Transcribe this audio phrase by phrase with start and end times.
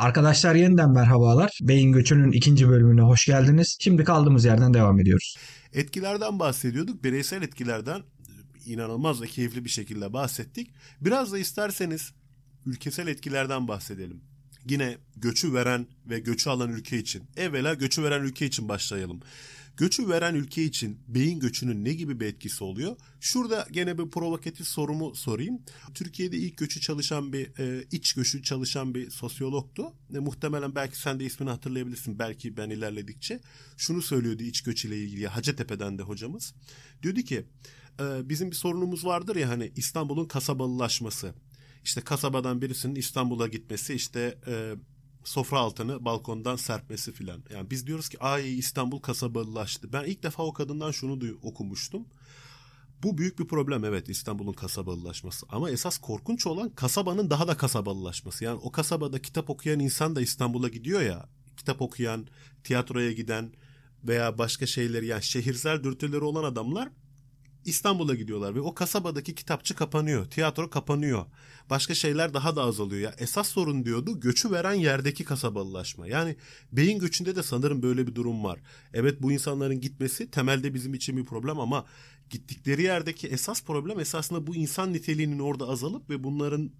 [0.00, 1.58] Arkadaşlar yeniden merhabalar.
[1.62, 3.76] Beyin Göçü'nün ikinci bölümüne hoş geldiniz.
[3.80, 5.36] Şimdi kaldığımız yerden devam ediyoruz.
[5.72, 7.04] Etkilerden bahsediyorduk.
[7.04, 8.02] Bireysel etkilerden
[8.66, 10.70] inanılmaz ve keyifli bir şekilde bahsettik.
[11.00, 12.12] Biraz da isterseniz
[12.66, 14.20] ülkesel etkilerden bahsedelim.
[14.68, 17.22] Yine göçü veren ve göçü alan ülke için.
[17.36, 19.20] Evvela göçü veren ülke için başlayalım.
[19.80, 22.96] Göçü veren ülke için beyin göçünün ne gibi bir etkisi oluyor?
[23.20, 25.62] Şurada gene bir provokatif sorumu sorayım.
[25.94, 29.92] Türkiye'de ilk göçü çalışan bir e, iç göçü çalışan bir sosyologtu.
[30.14, 33.40] E, muhtemelen belki sen de ismini hatırlayabilirsin belki ben ilerledikçe.
[33.76, 36.54] Şunu söylüyordu iç göç ile ilgili Hacettepe'den de hocamız.
[37.02, 37.46] Diyordu ki
[38.00, 41.34] e, bizim bir sorunumuz vardır ya hani İstanbul'un kasabalılaşması.
[41.84, 44.74] İşte kasabadan birisinin İstanbul'a gitmesi işte e,
[45.24, 47.42] sofra altını balkondan serpmesi filan.
[47.54, 49.92] Yani biz diyoruz ki ay İstanbul kasabalılaştı.
[49.92, 52.06] Ben ilk defa o kadından şunu duy- okumuştum.
[53.02, 55.46] Bu büyük bir problem evet İstanbul'un kasabalılaşması.
[55.48, 58.44] Ama esas korkunç olan kasabanın daha da kasabalılaşması.
[58.44, 61.28] Yani o kasabada kitap okuyan insan da İstanbul'a gidiyor ya.
[61.56, 62.26] Kitap okuyan,
[62.64, 63.52] tiyatroya giden
[64.04, 66.88] veya başka şeyleri yani şehirsel dürtüleri olan adamlar
[67.64, 71.26] İstanbul'a gidiyorlar ve o kasabadaki kitapçı kapanıyor, tiyatro kapanıyor.
[71.70, 73.00] Başka şeyler daha da azalıyor.
[73.00, 76.06] Ya esas sorun diyordu göçü veren yerdeki kasabalılaşma.
[76.06, 76.36] Yani
[76.72, 78.60] beyin göçünde de sanırım böyle bir durum var.
[78.94, 81.84] Evet bu insanların gitmesi temelde bizim için bir problem ama
[82.30, 86.70] gittikleri yerdeki esas problem esasında bu insan niteliğinin orada azalıp ve bunların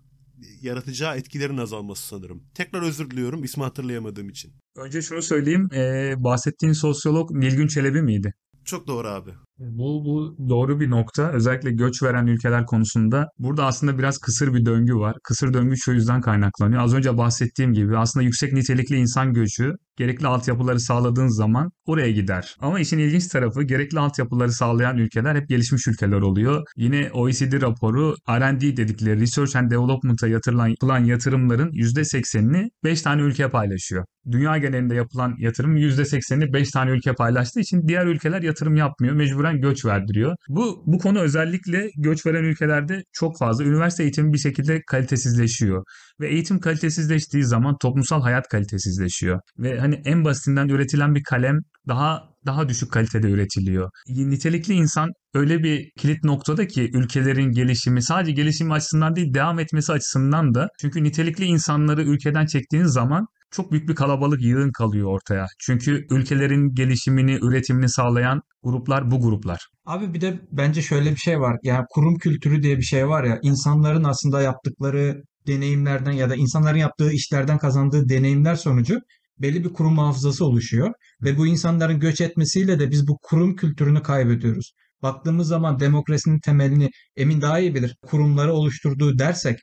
[0.62, 2.42] yaratacağı etkilerin azalması sanırım.
[2.54, 4.52] Tekrar özür diliyorum ismi hatırlayamadığım için.
[4.76, 5.68] Önce şunu söyleyeyim.
[5.74, 8.34] Ee, bahsettiğin sosyolog Nilgün Çelebi miydi?
[8.64, 9.30] Çok doğru abi.
[9.60, 11.30] Bu, bu doğru bir nokta.
[11.32, 13.28] Özellikle göç veren ülkeler konusunda.
[13.38, 15.16] Burada aslında biraz kısır bir döngü var.
[15.24, 16.82] Kısır döngü şu yüzden kaynaklanıyor.
[16.82, 22.56] Az önce bahsettiğim gibi aslında yüksek nitelikli insan göçü gerekli altyapıları sağladığın zaman oraya gider.
[22.60, 26.62] Ama işin ilginç tarafı gerekli altyapıları sağlayan ülkeler hep gelişmiş ülkeler oluyor.
[26.76, 33.48] Yine OECD raporu R&D dedikleri Research and Development'a yatırılan yapılan yatırımların %80'ini 5 tane ülke
[33.48, 34.04] paylaşıyor.
[34.30, 39.14] Dünya genelinde yapılan yatırım %80'ini 5 tane ülke paylaştığı için diğer ülkeler yatırım yapmıyor.
[39.14, 40.36] Mecburen göç verdiriyor.
[40.48, 43.64] Bu bu konu özellikle göç veren ülkelerde çok fazla.
[43.64, 45.84] Üniversite eğitimi bir şekilde kalitesizleşiyor.
[46.20, 49.40] Ve eğitim kalitesizleştiği zaman toplumsal hayat kalitesizleşiyor.
[49.58, 53.90] Ve hani en basitinden üretilen bir kalem daha daha düşük kalitede üretiliyor.
[54.08, 59.92] Nitelikli insan öyle bir kilit noktada ki ülkelerin gelişimi sadece gelişimi açısından değil devam etmesi
[59.92, 65.46] açısından da çünkü nitelikli insanları ülkeden çektiğiniz zaman çok büyük bir kalabalık yığın kalıyor ortaya.
[65.58, 69.66] Çünkü ülkelerin gelişimini, üretimini sağlayan gruplar bu gruplar.
[69.86, 71.56] Abi bir de bence şöyle bir şey var.
[71.62, 73.38] Yani kurum kültürü diye bir şey var ya.
[73.42, 79.00] insanların aslında yaptıkları deneyimlerden ya da insanların yaptığı işlerden kazandığı deneyimler sonucu
[79.38, 80.92] belli bir kurum hafızası oluşuyor.
[81.22, 84.72] Ve bu insanların göç etmesiyle de biz bu kurum kültürünü kaybediyoruz.
[85.02, 87.96] Baktığımız zaman demokrasinin temelini Emin daha iyi bilir.
[88.06, 89.58] Kurumları oluşturduğu dersek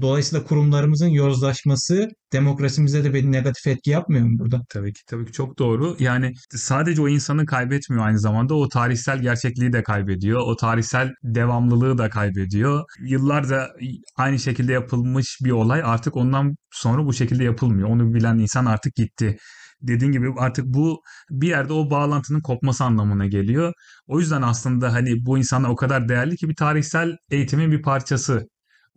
[0.00, 4.60] Dolayısıyla kurumlarımızın yozlaşması demokrasimize de bir negatif etki yapmıyor mu burada?
[4.68, 5.96] Tabii ki tabii ki çok doğru.
[5.98, 10.40] Yani sadece o insanı kaybetmiyor aynı zamanda o tarihsel gerçekliği de kaybediyor.
[10.40, 12.84] O tarihsel devamlılığı da kaybediyor.
[13.06, 13.68] Yıllarca
[14.16, 17.88] aynı şekilde yapılmış bir olay artık ondan sonra bu şekilde yapılmıyor.
[17.88, 19.36] Onu bilen insan artık gitti
[19.82, 23.72] dediğin gibi artık bu bir yerde o bağlantının kopması anlamına geliyor.
[24.06, 28.46] O yüzden aslında hani bu insanlar o kadar değerli ki bir tarihsel eğitimin bir parçası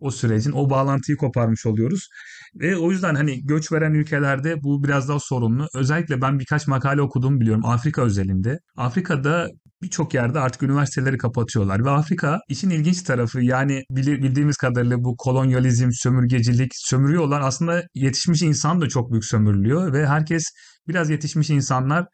[0.04, 2.08] o sürecin o bağlantıyı koparmış oluyoruz.
[2.54, 5.66] Ve o yüzden hani göç veren ülkelerde bu biraz daha sorunlu.
[5.74, 8.58] Özellikle ben birkaç makale okudum biliyorum Afrika özelinde.
[8.76, 9.48] Afrika'da
[9.82, 15.88] birçok yerde artık üniversiteleri kapatıyorlar ve Afrika işin ilginç tarafı yani bildiğimiz kadarıyla bu kolonyalizm,
[15.92, 17.40] sömürgecilik, sömürüyorlar.
[17.40, 20.44] Aslında yetişmiş insan da çok büyük sömürülüyor ve herkes
[20.88, 22.06] biraz yetişmiş insanlar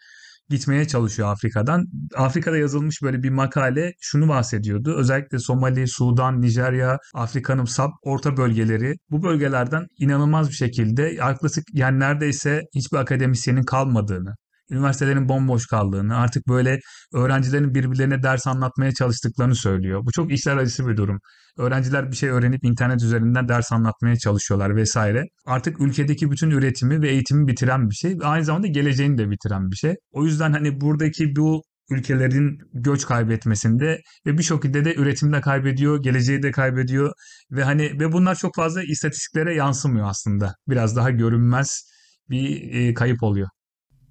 [0.50, 1.86] gitmeye çalışıyor Afrika'dan.
[2.16, 4.94] Afrika'da yazılmış böyle bir makale şunu bahsediyordu.
[4.96, 12.00] Özellikle Somali, Sudan, Nijerya, Afrika'nın sub orta bölgeleri bu bölgelerden inanılmaz bir şekilde yaklaşık yani
[12.00, 14.34] neredeyse hiçbir akademisyenin kalmadığını,
[14.70, 16.78] üniversitelerin bomboş kaldığını, artık böyle
[17.14, 20.00] öğrencilerin birbirlerine ders anlatmaya çalıştıklarını söylüyor.
[20.04, 21.18] Bu çok işler acısı bir durum.
[21.58, 25.24] Öğrenciler bir şey öğrenip internet üzerinden ders anlatmaya çalışıyorlar vesaire.
[25.46, 28.18] Artık ülkedeki bütün üretimi ve eğitimi bitiren bir şey.
[28.22, 29.94] Aynı zamanda geleceğini de bitiren bir şey.
[30.12, 36.42] O yüzden hani buradaki bu ülkelerin göç kaybetmesinde ve bir şekilde de üretimde kaybediyor, geleceği
[36.42, 37.12] de kaybediyor
[37.50, 40.54] ve hani ve bunlar çok fazla istatistiklere yansımıyor aslında.
[40.68, 41.90] Biraz daha görünmez
[42.30, 43.48] bir e, kayıp oluyor.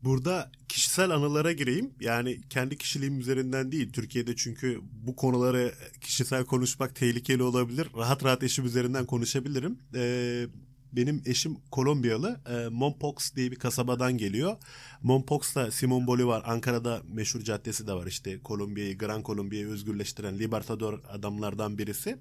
[0.03, 1.93] Burada kişisel anılara gireyim.
[1.99, 3.91] Yani kendi kişiliğim üzerinden değil.
[3.93, 7.87] Türkiye'de çünkü bu konuları kişisel konuşmak tehlikeli olabilir.
[7.97, 9.79] Rahat rahat eşim üzerinden konuşabilirim.
[9.95, 10.45] Ee,
[10.93, 12.41] benim eşim Kolombiyalı.
[12.49, 14.57] E, Mompox diye bir kasabadan geliyor.
[15.03, 18.07] Mompox'ta Simon Bolivar Ankara'da meşhur caddesi de var.
[18.07, 22.17] İşte Kolombiya'yı, Gran Kolombiya'yı özgürleştiren Libertador adamlardan birisi.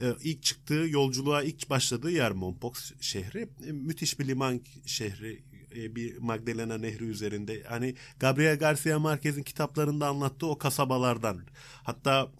[0.00, 3.48] E, ilk çıktığı yolculuğa ilk başladığı yer Mompox şehri.
[3.66, 5.42] E, müthiş bir liman şehri
[5.76, 7.62] e, bir Magdalena Nehri üzerinde.
[7.68, 11.40] Hani Gabriel Garcia Marquez'in kitaplarında anlattığı o kasabalardan.
[11.82, 12.32] Hatta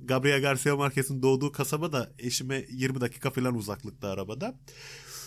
[0.00, 4.58] Gabriel Garcia Marquez'in doğduğu kasaba da eşime 20 dakika falan uzaklıkta arabada.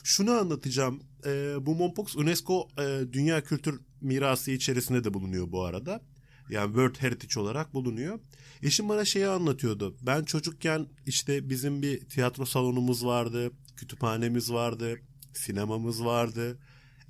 [0.04, 1.04] Şunu anlatacağım.
[1.26, 6.02] E, bu Mompox UNESCO e, Dünya Kültür Mirası içerisinde de bulunuyor bu arada.
[6.50, 8.20] Yani World Heritage olarak bulunuyor.
[8.64, 9.98] Eşim bana şeyi anlatıyordu.
[10.02, 15.00] Ben çocukken işte bizim bir tiyatro salonumuz vardı, kütüphanemiz vardı,
[15.34, 16.60] sinemamız vardı,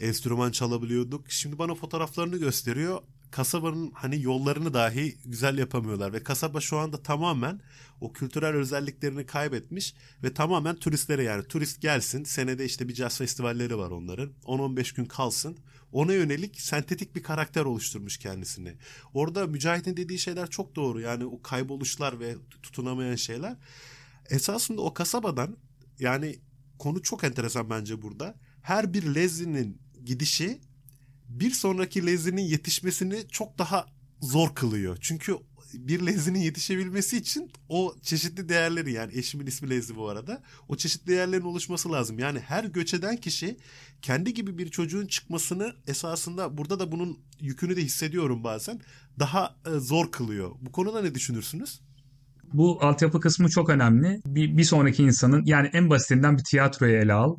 [0.02, 1.32] enstrüman çalabiliyorduk.
[1.32, 3.02] Şimdi bana fotoğraflarını gösteriyor.
[3.32, 7.62] Kasabanın hani yollarını dahi güzel yapamıyorlar ve kasaba şu anda tamamen
[8.02, 9.94] o kültürel özelliklerini kaybetmiş
[10.24, 14.32] ve tamamen turistlere yani turist gelsin senede işte bir caz festivalleri var onların.
[14.46, 15.58] 10-15 gün kalsın.
[15.92, 18.74] Ona yönelik sentetik bir karakter oluşturmuş kendisini.
[19.14, 21.02] Orada Mücahit'in dediği şeyler çok doğru.
[21.02, 23.56] Yani o kayboluşlar ve tutunamayan şeyler.
[24.30, 25.58] Esasında o kasabadan
[26.00, 26.36] yani
[26.80, 28.36] konu çok enteresan bence burada.
[28.62, 30.60] Her bir lezzinin gidişi
[31.30, 33.86] bir sonraki lezinin yetişmesini çok daha
[34.22, 34.98] zor kılıyor.
[35.02, 35.38] Çünkü
[35.74, 41.08] bir lezinin yetişebilmesi için o çeşitli değerleri yani eşimin ismi Lezi bu arada o çeşitli
[41.08, 42.20] değerlerin oluşması lazım.
[42.20, 43.58] Yani her göç eden kişi
[44.02, 48.80] kendi gibi bir çocuğun çıkmasını esasında burada da bunun yükünü de hissediyorum bazen
[49.20, 50.52] daha e, zor kılıyor.
[50.62, 51.82] Bu konuda ne düşünürsünüz?
[52.54, 54.22] Bu altyapı kısmı çok önemli.
[54.26, 57.36] Bir, bir sonraki insanın yani en basitinden bir tiyatroyu ele al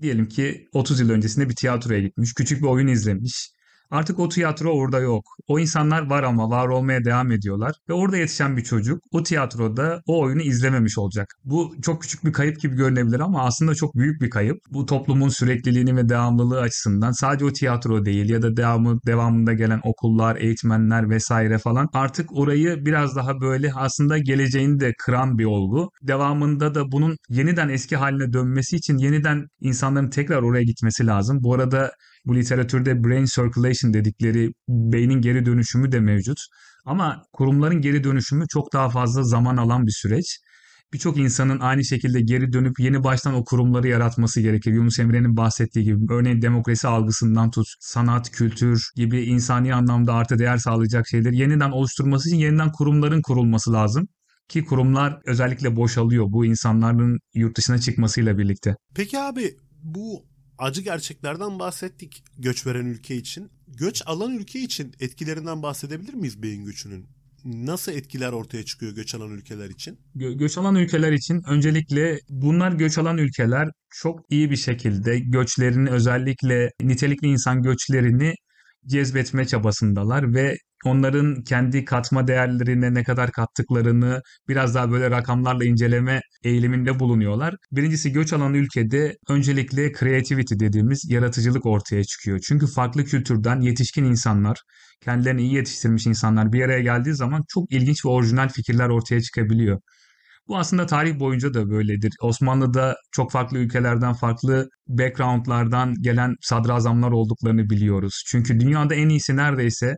[0.00, 3.53] diyelim ki 30 yıl öncesinde bir tiyatroya gitmiş, küçük bir oyun izlemiş.
[3.94, 5.24] Artık o tiyatro orada yok.
[5.46, 7.72] O insanlar var ama var olmaya devam ediyorlar.
[7.88, 11.26] Ve orada yetişen bir çocuk o tiyatroda o oyunu izlememiş olacak.
[11.44, 14.56] Bu çok küçük bir kayıp gibi görünebilir ama aslında çok büyük bir kayıp.
[14.72, 19.80] Bu toplumun sürekliliğini ve devamlılığı açısından sadece o tiyatro değil ya da devamı devamında gelen
[19.84, 25.90] okullar, eğitmenler vesaire falan artık orayı biraz daha böyle aslında geleceğini de kıran bir olgu.
[26.02, 31.38] Devamında da bunun yeniden eski haline dönmesi için yeniden insanların tekrar oraya gitmesi lazım.
[31.42, 31.90] Bu arada
[32.24, 36.38] bu literatürde brain circulation dedikleri beynin geri dönüşümü de mevcut.
[36.84, 40.40] Ama kurumların geri dönüşümü çok daha fazla zaman alan bir süreç.
[40.92, 44.72] Birçok insanın aynı şekilde geri dönüp yeni baştan o kurumları yaratması gerekir.
[44.72, 50.56] Yunus Emre'nin bahsettiği gibi örneğin demokrasi algısından tut, sanat, kültür gibi insani anlamda artı değer
[50.56, 54.08] sağlayacak şeyleri yeniden oluşturması için yeniden kurumların kurulması lazım
[54.48, 58.74] ki kurumlar özellikle boşalıyor bu insanların yurt dışına çıkmasıyla birlikte.
[58.94, 60.24] Peki abi bu
[60.58, 63.50] acı gerçeklerden bahsettik göç veren ülke için.
[63.68, 67.06] Göç alan ülke için etkilerinden bahsedebilir miyiz beyin göçünün?
[67.44, 69.98] Nasıl etkiler ortaya çıkıyor göç alan ülkeler için?
[70.16, 75.90] Gö- göç alan ülkeler için öncelikle bunlar göç alan ülkeler çok iyi bir şekilde göçlerini
[75.90, 78.34] özellikle nitelikli insan göçlerini
[78.86, 86.20] cezbetme çabasındalar ve onların kendi katma değerlerine ne kadar kattıklarını biraz daha böyle rakamlarla inceleme
[86.44, 87.54] eğiliminde bulunuyorlar.
[87.72, 92.38] Birincisi göç alan ülkede öncelikle creativity dediğimiz yaratıcılık ortaya çıkıyor.
[92.48, 94.58] Çünkü farklı kültürden yetişkin insanlar,
[95.04, 99.80] kendilerini iyi yetiştirmiş insanlar bir araya geldiği zaman çok ilginç ve orijinal fikirler ortaya çıkabiliyor.
[100.48, 102.12] Bu aslında tarih boyunca da böyledir.
[102.22, 108.22] Osmanlı'da çok farklı ülkelerden, farklı backgroundlardan gelen sadrazamlar olduklarını biliyoruz.
[108.26, 109.96] Çünkü dünyada en iyisi neredeyse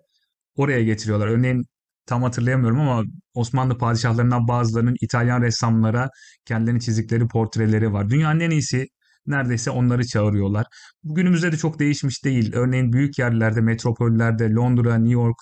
[0.56, 1.26] oraya getiriyorlar.
[1.28, 1.64] Örneğin
[2.06, 3.04] tam hatırlayamıyorum ama
[3.34, 6.08] Osmanlı padişahlarından bazılarının İtalyan ressamlara
[6.44, 8.10] kendilerini çizdikleri portreleri var.
[8.10, 8.86] Dünyanın en iyisi
[9.26, 10.66] neredeyse onları çağırıyorlar.
[11.02, 12.52] Bugünümüzde de çok değişmiş değil.
[12.54, 15.36] Örneğin büyük yerlerde, metropollerde, Londra, New York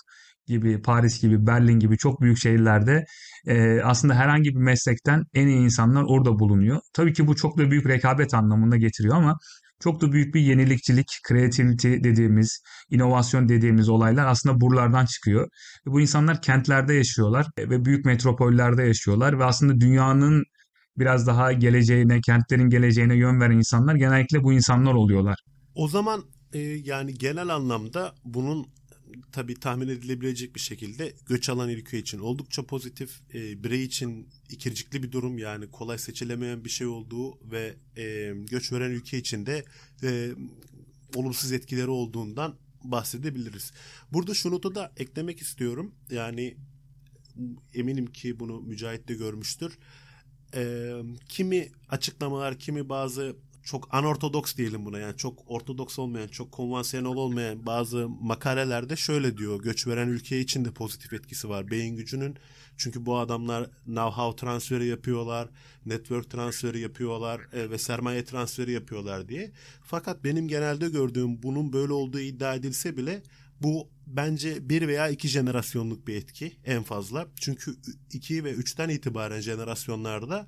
[0.46, 3.04] gibi, Paris gibi, Berlin gibi çok büyük şehirlerde
[3.46, 6.80] e, aslında herhangi bir meslekten en iyi insanlar orada bulunuyor.
[6.92, 9.38] Tabii ki bu çok da büyük rekabet anlamında getiriyor ama
[9.80, 15.48] çok da büyük bir yenilikçilik, creativity dediğimiz, inovasyon dediğimiz olaylar aslında buralardan çıkıyor.
[15.86, 20.44] Ve bu insanlar kentlerde yaşıyorlar ve büyük metropollerde yaşıyorlar ve aslında dünyanın
[20.98, 25.36] biraz daha geleceğine, kentlerin geleceğine yön veren insanlar genellikle bu insanlar oluyorlar.
[25.74, 26.22] O zaman
[26.52, 28.66] e, yani genel anlamda bunun
[29.32, 35.02] tabii tahmin edilebilecek bir şekilde göç alan ülke için oldukça pozitif, e, birey için ikircikli
[35.02, 39.64] bir durum yani kolay seçilemeyen bir şey olduğu ve e, göç veren ülke için de
[40.02, 40.30] e,
[41.14, 43.72] olumsuz etkileri olduğundan bahsedebiliriz.
[44.12, 45.94] Burada şunu da eklemek istiyorum.
[46.10, 46.56] Yani
[47.74, 49.78] eminim ki bunu Mücahit de görmüştür.
[50.54, 50.92] E,
[51.28, 57.66] kimi açıklamalar, kimi bazı çok anortodoks diyelim buna yani çok ortodoks olmayan, çok konvansiyonel olmayan
[57.66, 59.62] bazı makalelerde şöyle diyor.
[59.62, 61.70] Göç veren ülke için de pozitif etkisi var.
[61.70, 62.36] Beyin gücünün
[62.76, 65.48] çünkü bu adamlar know-how transferi yapıyorlar,
[65.86, 69.52] network transferi yapıyorlar e, ve sermaye transferi yapıyorlar diye.
[69.82, 73.22] Fakat benim genelde gördüğüm bunun böyle olduğu iddia edilse bile
[73.60, 77.26] bu bence bir veya iki jenerasyonluk bir etki en fazla.
[77.40, 77.76] Çünkü
[78.12, 80.46] iki ve üçten itibaren jenerasyonlarda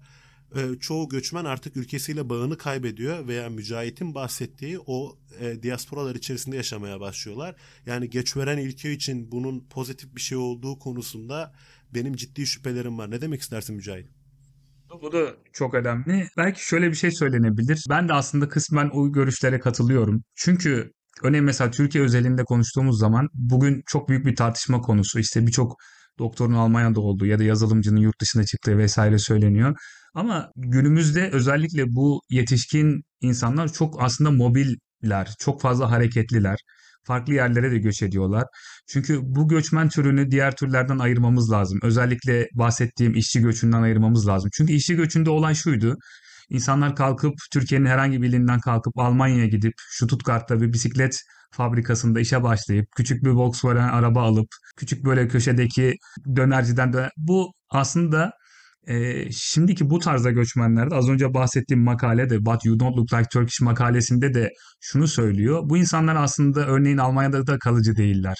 [0.56, 7.00] e, çoğu göçmen artık ülkesiyle bağını kaybediyor veya Mücahit'in bahsettiği o e, diasporalar içerisinde yaşamaya
[7.00, 7.56] başlıyorlar.
[7.86, 11.52] Yani geç veren ülke için bunun pozitif bir şey olduğu konusunda
[11.94, 13.10] benim ciddi şüphelerim var.
[13.10, 14.08] Ne demek istersin Mücahit?
[15.02, 16.28] Bu da çok önemli.
[16.36, 17.84] Belki şöyle bir şey söylenebilir.
[17.90, 20.22] Ben de aslında kısmen o görüşlere katılıyorum.
[20.34, 25.18] Çünkü örneğin mesela Türkiye özelinde konuştuğumuz zaman bugün çok büyük bir tartışma konusu.
[25.18, 25.76] İşte birçok
[26.18, 29.76] doktorun Almanya'da olduğu ya da yazılımcının yurt dışına çıktığı vesaire söyleniyor.
[30.14, 36.58] Ama günümüzde özellikle bu yetişkin insanlar çok aslında mobiller, çok fazla hareketliler.
[37.04, 38.44] Farklı yerlere de göç ediyorlar.
[38.88, 41.78] Çünkü bu göçmen türünü diğer türlerden ayırmamız lazım.
[41.82, 44.50] Özellikle bahsettiğim işçi göçünden ayırmamız lazım.
[44.56, 45.96] Çünkü işçi göçünde olan şuydu.
[46.50, 52.86] İnsanlar kalkıp Türkiye'nin herhangi bir ilinden kalkıp Almanya'ya gidip Stuttgart'ta bir bisiklet fabrikasında işe başlayıp
[52.96, 55.94] küçük bir Volkswagen araba alıp küçük böyle köşedeki
[56.36, 58.32] dönerciden de bu aslında
[58.86, 63.60] e, şimdiki bu tarzda göçmenlerde az önce bahsettiğim makalede But You Don't Look Like Turkish
[63.60, 64.50] makalesinde de
[64.80, 65.60] şunu söylüyor.
[65.64, 68.36] Bu insanlar aslında örneğin Almanya'da da kalıcı değiller.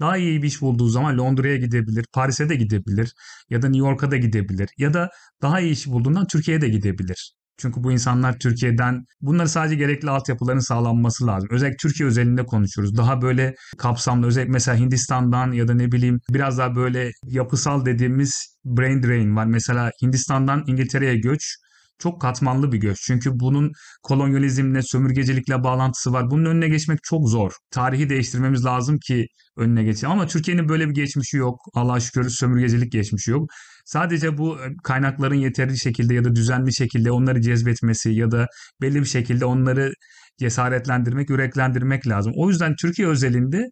[0.00, 3.12] Daha iyi bir iş bulduğu zaman Londra'ya gidebilir, Paris'e de gidebilir
[3.50, 5.10] ya da New York'a da gidebilir ya da
[5.42, 7.34] daha iyi iş bulduğundan Türkiye'ye de gidebilir.
[7.58, 11.48] Çünkü bu insanlar Türkiye'den bunları sadece gerekli altyapıların sağlanması lazım.
[11.52, 12.96] Özellikle Türkiye özelinde konuşuyoruz.
[12.96, 18.56] Daha böyle kapsamlı özellikle mesela Hindistan'dan ya da ne bileyim biraz daha böyle yapısal dediğimiz
[18.64, 19.46] brain drain var.
[19.46, 21.56] Mesela Hindistan'dan İngiltere'ye göç
[21.98, 22.98] çok katmanlı bir göç.
[23.06, 23.72] Çünkü bunun
[24.02, 26.30] kolonyalizmle, sömürgecilikle bağlantısı var.
[26.30, 27.52] Bunun önüne geçmek çok zor.
[27.70, 29.26] Tarihi değiştirmemiz lazım ki
[29.56, 30.10] önüne geçelim.
[30.10, 31.60] Ama Türkiye'nin böyle bir geçmişi yok.
[31.74, 33.50] Allah'a şükür sömürgecilik geçmişi yok.
[33.84, 38.46] Sadece bu e, kaynakların yeterli şekilde ya da düzenli şekilde onları cezbetmesi ya da
[38.82, 39.92] belli bir şekilde onları
[40.38, 42.32] cesaretlendirmek, yüreklendirmek lazım.
[42.36, 43.70] O yüzden Türkiye özelinde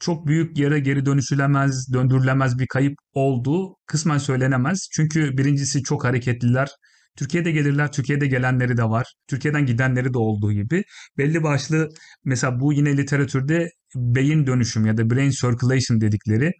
[0.00, 4.88] çok büyük yere geri dönüşülemez, döndürülemez bir kayıp olduğu kısmen söylenemez.
[4.92, 6.68] Çünkü birincisi çok hareketliler.
[7.16, 9.14] Türkiye'de gelirler, Türkiye'de gelenleri de var.
[9.28, 10.84] Türkiye'den gidenleri de olduğu gibi.
[11.18, 11.88] Belli başlı
[12.24, 16.52] mesela bu yine literatürde beyin dönüşüm ya da brain circulation dedikleri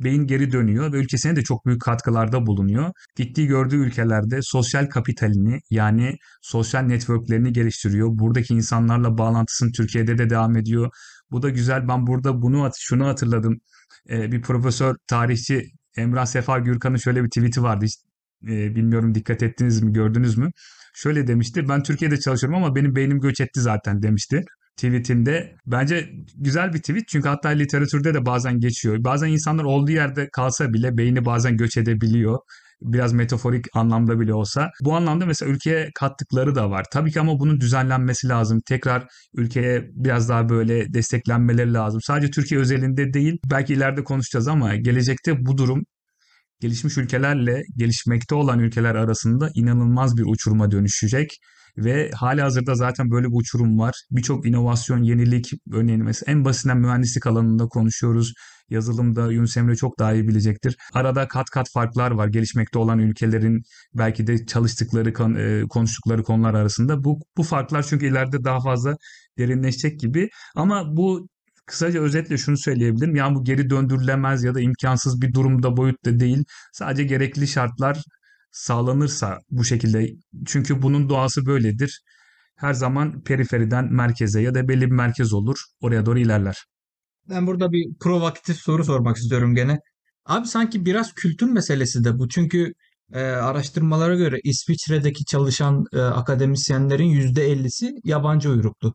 [0.00, 2.90] beyin geri dönüyor ve ülkesine de çok büyük katkılarda bulunuyor.
[3.16, 8.08] Gittiği gördüğü ülkelerde sosyal kapitalini yani sosyal networklerini geliştiriyor.
[8.12, 10.90] Buradaki insanlarla bağlantısını Türkiye'de de devam ediyor.
[11.30, 11.88] Bu da güzel.
[11.88, 13.58] Ben burada bunu şunu hatırladım.
[14.08, 15.62] Bir profesör, tarihçi
[15.96, 17.84] Emrah Sefa Gürkan'ın şöyle bir tweet'i vardı.
[17.84, 17.94] Hiç,
[18.48, 20.50] e, bilmiyorum dikkat ettiniz mi, gördünüz mü?
[20.94, 21.68] Şöyle demişti.
[21.68, 24.44] Ben Türkiye'de çalışıyorum ama benim beynim göç etti zaten demişti
[24.76, 25.56] tweetinde.
[25.66, 28.96] Bence güzel bir tweet çünkü hatta literatürde de bazen geçiyor.
[29.04, 32.38] Bazen insanlar olduğu yerde kalsa bile beyni bazen göç edebiliyor
[32.82, 34.70] biraz metaforik anlamda bile olsa.
[34.80, 36.84] Bu anlamda mesela ülkeye kattıkları da var.
[36.92, 38.60] Tabii ki ama bunun düzenlenmesi lazım.
[38.66, 42.00] Tekrar ülkeye biraz daha böyle desteklenmeleri lazım.
[42.00, 43.38] Sadece Türkiye özelinde değil.
[43.50, 45.82] Belki ileride konuşacağız ama gelecekte bu durum
[46.62, 51.38] gelişmiş ülkelerle gelişmekte olan ülkeler arasında inanılmaz bir uçuruma dönüşecek.
[51.76, 53.94] Ve hali hazırda zaten böyle bir uçurum var.
[54.10, 58.32] Birçok inovasyon, yenilik örneğin mesela en basitinden mühendislik alanında konuşuyoruz.
[58.70, 60.76] Yazılımda Yunus Emre çok daha iyi bilecektir.
[60.92, 63.62] Arada kat kat farklar var gelişmekte olan ülkelerin
[63.94, 65.12] belki de çalıştıkları,
[65.68, 67.04] konuştukları konular arasında.
[67.04, 68.96] Bu, bu farklar çünkü ileride daha fazla
[69.38, 70.28] derinleşecek gibi.
[70.56, 71.28] Ama bu
[71.66, 73.16] kısaca özetle şunu söyleyebilirim.
[73.16, 76.44] Yani bu geri döndürülemez ya da imkansız bir durumda boyutta değil.
[76.72, 78.02] Sadece gerekli şartlar
[78.52, 80.10] sağlanırsa bu şekilde
[80.46, 82.00] çünkü bunun doğası böyledir.
[82.56, 85.58] Her zaman periferiden merkeze ya da belli bir merkez olur.
[85.80, 86.64] Oraya doğru ilerler.
[87.28, 89.78] Ben burada bir provokatif soru sormak istiyorum gene.
[90.26, 92.28] Abi sanki biraz kültür meselesi de bu.
[92.28, 92.72] Çünkü
[93.12, 98.94] e, araştırmalara göre İsviçre'deki çalışan e, akademisyenlerin %50'si yabancı uyruklu.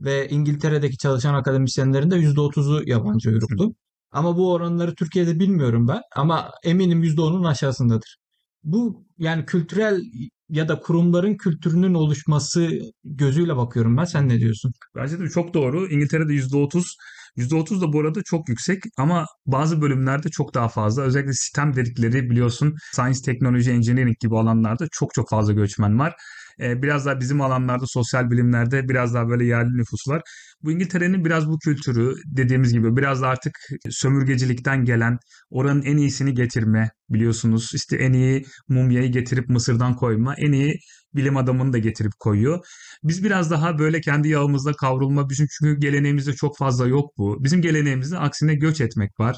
[0.00, 3.74] Ve İngiltere'deki çalışan akademisyenlerin de %30'u yabancı uyruklu.
[4.10, 6.00] Ama bu oranları Türkiye'de bilmiyorum ben.
[6.16, 8.16] Ama eminim %10'un aşağısındadır.
[8.64, 10.00] Bu yani kültürel
[10.48, 12.70] ya da kurumların kültürünün oluşması
[13.04, 14.04] gözüyle bakıyorum ben.
[14.04, 14.72] Sen ne diyorsun?
[14.96, 15.88] Bence de çok doğru.
[15.88, 16.96] İngiltere'de %30
[17.36, 21.02] %30 da bu arada çok yüksek ama bazı bölümlerde çok daha fazla.
[21.02, 26.14] Özellikle sistem dedikleri biliyorsun science, teknoloji, engineering gibi alanlarda çok çok fazla göçmen var.
[26.60, 30.22] E, biraz daha bizim alanlarda sosyal bilimlerde biraz daha böyle yerli nüfuslar.
[30.62, 33.58] Bu İngiltere'nin biraz bu kültürü dediğimiz gibi biraz da artık
[33.90, 35.18] sömürgecilikten gelen
[35.50, 37.70] oranın en iyisini getirme biliyorsunuz.
[37.74, 40.78] İşte en iyi mumyayı getirip Mısır'dan koyma, en iyi
[41.14, 42.66] bilim adamını da getirip koyuyor.
[43.02, 47.44] Biz biraz daha böyle kendi yağımızda kavrulma, bizim çünkü geleneğimizde çok fazla yok bu.
[47.44, 49.36] Bizim geleneğimizde aksine göç etmek var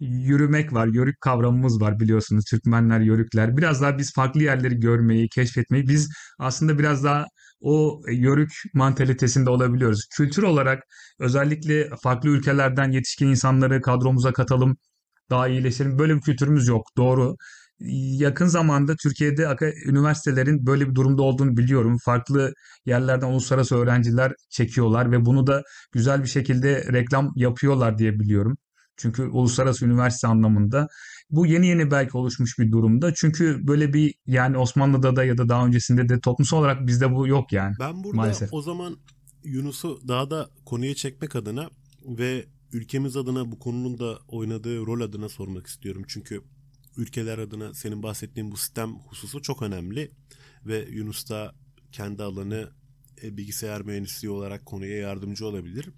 [0.00, 2.44] yürümek var, yörük kavramımız var biliyorsunuz.
[2.44, 3.56] Türkmenler, yörükler.
[3.56, 7.26] Biraz daha biz farklı yerleri görmeyi, keşfetmeyi, biz aslında biraz daha
[7.60, 10.06] o yörük mantalitesinde olabiliyoruz.
[10.16, 10.82] Kültür olarak
[11.18, 14.76] özellikle farklı ülkelerden yetişkin insanları kadromuza katalım,
[15.30, 15.98] daha iyileşelim.
[15.98, 16.86] Böyle bir kültürümüz yok.
[16.96, 17.36] Doğru.
[17.80, 21.98] Yakın zamanda Türkiye'de üniversitelerin böyle bir durumda olduğunu biliyorum.
[22.04, 22.52] Farklı
[22.86, 25.62] yerlerden uluslararası öğrenciler çekiyorlar ve bunu da
[25.92, 28.56] güzel bir şekilde reklam yapıyorlar diye biliyorum.
[28.96, 30.88] Çünkü uluslararası üniversite anlamında
[31.30, 33.14] bu yeni yeni belki oluşmuş bir durumda.
[33.14, 37.26] Çünkü böyle bir yani Osmanlı'da da ya da daha öncesinde de toplumsal olarak bizde bu
[37.26, 37.74] yok yani.
[37.80, 38.52] Ben burada maalesef.
[38.52, 38.96] o zaman
[39.44, 41.70] Yunus'u daha da konuya çekmek adına
[42.04, 46.02] ve ülkemiz adına bu konunun da oynadığı rol adına sormak istiyorum.
[46.08, 46.42] Çünkü
[46.96, 50.10] ülkeler adına senin bahsettiğin bu sistem hususu çok önemli
[50.66, 51.54] ve Yunus da
[51.92, 52.70] kendi alanı
[53.22, 55.88] e, bilgisayar mühendisliği olarak konuya yardımcı olabilir.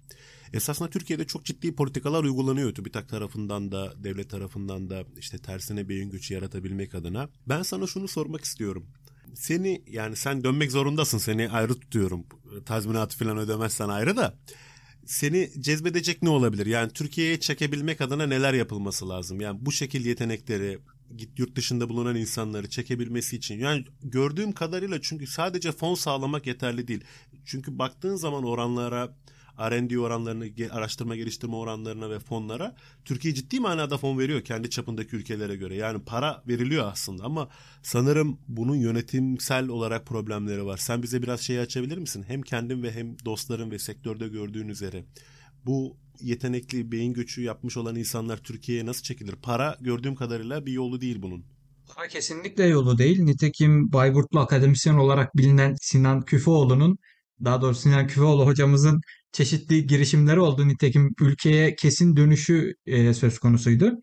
[0.53, 6.09] Esasında Türkiye'de çok ciddi politikalar uygulanıyor TÜBİTAK tarafından da devlet tarafından da işte tersine beyin
[6.09, 7.29] göçü yaratabilmek adına.
[7.47, 8.87] Ben sana şunu sormak istiyorum.
[9.35, 12.25] Seni yani sen dönmek zorundasın seni ayrı tutuyorum.
[12.65, 14.37] Tazminatı falan ödemezsen ayrı da
[15.05, 16.65] seni cezbedecek ne olabilir?
[16.65, 19.41] Yani Türkiye'ye çekebilmek adına neler yapılması lazım?
[19.41, 20.79] Yani bu şekil yetenekleri
[21.15, 23.59] git yurt dışında bulunan insanları çekebilmesi için.
[23.59, 27.03] Yani gördüğüm kadarıyla çünkü sadece fon sağlamak yeterli değil.
[27.45, 29.15] Çünkü baktığın zaman oranlara
[29.59, 32.75] R&D oranlarını, araştırma geliştirme oranlarına ve fonlara
[33.05, 35.75] Türkiye ciddi manada fon veriyor kendi çapındaki ülkelere göre.
[35.75, 37.49] Yani para veriliyor aslında ama
[37.83, 40.77] sanırım bunun yönetimsel olarak problemleri var.
[40.77, 42.25] Sen bize biraz şey açabilir misin?
[42.27, 45.05] Hem kendin ve hem dostların ve sektörde gördüğün üzere
[45.65, 49.35] bu yetenekli beyin göçü yapmış olan insanlar Türkiye'ye nasıl çekilir?
[49.35, 51.45] Para gördüğüm kadarıyla bir yolu değil bunun.
[51.95, 53.19] Para kesinlikle yolu değil.
[53.23, 56.97] Nitekim Bayburtlu akademisyen olarak bilinen Sinan Küfeoğlu'nun
[57.43, 60.67] daha doğrusu Sinan Küfeoğlu hocamızın çeşitli girişimleri oldu.
[60.67, 63.93] Nitekim ülkeye kesin dönüşü e, söz konusuydu.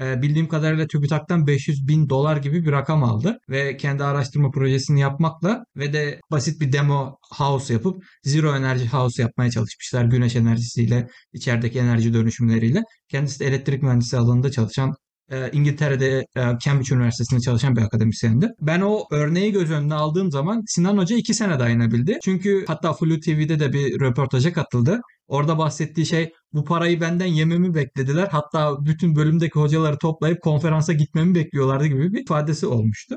[0.00, 5.00] E, bildiğim kadarıyla TÜBİTAK'tan 500 bin dolar gibi bir rakam aldı ve kendi araştırma projesini
[5.00, 11.08] yapmakla ve de basit bir demo house yapıp zero enerji house yapmaya çalışmışlar güneş enerjisiyle
[11.32, 12.82] içerideki enerji dönüşümleriyle.
[13.08, 14.94] Kendisi de elektrik mühendisi alanında çalışan
[15.30, 18.48] e, İngiltere'de e, Cambridge Üniversitesi'nde çalışan bir akademisyendi.
[18.60, 22.18] Ben o örneği göz önüne aldığım zaman Sinan Hoca iki sene dayanabildi.
[22.24, 25.00] Çünkü hatta Flu TV'de de bir röportaja katıldı.
[25.28, 28.28] Orada bahsettiği şey bu parayı benden yememi beklediler.
[28.32, 33.16] Hatta bütün bölümdeki hocaları toplayıp konferansa gitmemi bekliyorlardı gibi bir ifadesi olmuştu.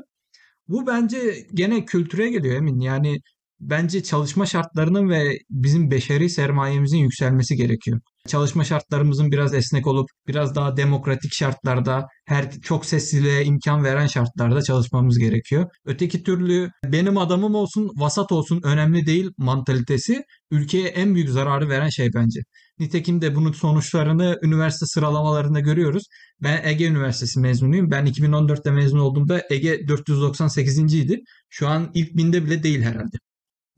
[0.68, 2.80] Bu bence gene kültüre geliyor Emin.
[2.80, 3.18] Yani
[3.60, 8.00] bence çalışma şartlarının ve bizim beşeri sermayemizin yükselmesi gerekiyor.
[8.28, 14.62] Çalışma şartlarımızın biraz esnek olup biraz daha demokratik şartlarda her çok sesliliğe imkan veren şartlarda
[14.62, 15.70] çalışmamız gerekiyor.
[15.84, 21.88] Öteki türlü benim adamım olsun, vasat olsun önemli değil mantalitesi ülkeye en büyük zararı veren
[21.88, 22.40] şey bence.
[22.78, 26.02] Nitekim de bunun sonuçlarını üniversite sıralamalarında görüyoruz.
[26.42, 27.90] Ben Ege Üniversitesi mezunuyum.
[27.90, 30.94] Ben 2014'te mezun olduğumda Ege 498.
[30.94, 31.20] idi.
[31.48, 33.16] Şu an ilk binde bile değil herhalde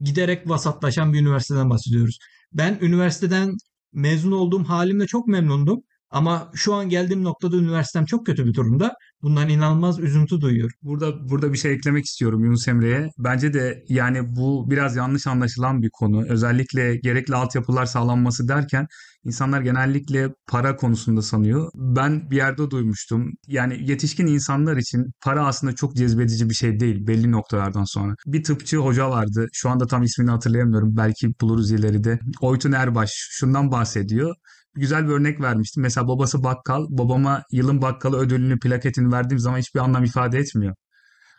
[0.00, 2.18] giderek vasatlaşan bir üniversiteden bahsediyoruz.
[2.52, 3.56] Ben üniversiteden
[3.92, 5.82] mezun olduğum halimle çok memnundum.
[6.10, 8.94] Ama şu an geldiğim noktada üniversitem çok kötü bir durumda.
[9.22, 10.76] Bundan inanılmaz üzüntü duyuyorum.
[10.82, 13.08] Burada burada bir şey eklemek istiyorum Yunus Emre'ye.
[13.18, 16.26] Bence de yani bu biraz yanlış anlaşılan bir konu.
[16.28, 18.86] Özellikle gerekli altyapılar sağlanması derken
[19.26, 21.70] insanlar genellikle para konusunda sanıyor.
[21.74, 23.32] Ben bir yerde duymuştum.
[23.46, 28.14] Yani yetişkin insanlar için para aslında çok cezbedici bir şey değil belli noktalardan sonra.
[28.26, 29.46] Bir tıpçı hoca vardı.
[29.52, 30.96] Şu anda tam ismini hatırlayamıyorum.
[30.96, 32.18] Belki buluruz ileride.
[32.40, 34.34] Oytun Erbaş şundan bahsediyor
[34.76, 35.82] güzel bir örnek vermiştim.
[35.82, 36.86] Mesela babası bakkal.
[36.88, 40.74] Babama yılın bakkalı ödülünü, plaketini verdiğim zaman hiçbir anlam ifade etmiyor.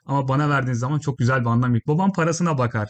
[0.06, 1.84] Ama bana verdiğiniz zaman çok güzel bir anlam yok.
[1.88, 2.90] Babam parasına bakar.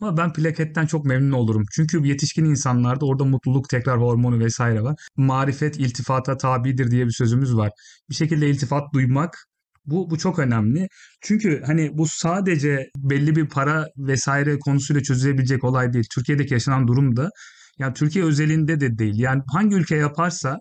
[0.00, 1.64] Ama ben plaketten çok memnun olurum.
[1.72, 4.96] Çünkü yetişkin insanlarda orada mutluluk tekrar hormonu vesaire var.
[5.16, 7.70] Marifet iltifata tabidir diye bir sözümüz var.
[8.10, 9.48] Bir şekilde iltifat duymak
[9.86, 10.88] bu, bu çok önemli.
[11.20, 16.04] Çünkü hani bu sadece belli bir para vesaire konusuyla çözülebilecek olay değil.
[16.14, 17.30] Türkiye'deki yaşanan durum da
[17.78, 19.18] yani Türkiye özelinde de değil.
[19.18, 20.58] Yani hangi ülke yaparsa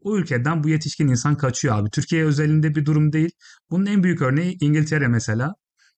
[0.00, 1.90] o ülkeden bu yetişkin insan kaçıyor abi.
[1.90, 3.30] Türkiye özelinde bir durum değil.
[3.70, 5.54] Bunun en büyük örneği İngiltere mesela.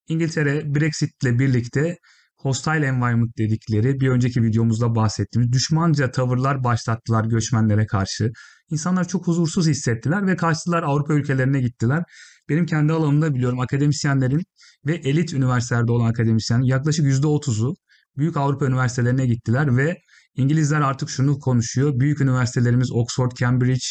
[0.09, 1.97] İngiltere Brexit'le birlikte
[2.43, 8.31] hostile environment dedikleri bir önceki videomuzda bahsettiğimiz düşmanca tavırlar başlattılar göçmenlere karşı.
[8.71, 12.03] İnsanlar çok huzursuz hissettiler ve kaçtılar Avrupa ülkelerine gittiler.
[12.49, 14.43] Benim kendi alanımda biliyorum akademisyenlerin
[14.87, 17.75] ve elit üniversitelerde olan akademisyenlerin yaklaşık %30'u
[18.17, 19.97] büyük Avrupa üniversitelerine gittiler ve
[20.37, 22.01] İngilizler artık şunu konuşuyor.
[22.01, 23.87] Büyük üniversitelerimiz Oxford, Cambridge,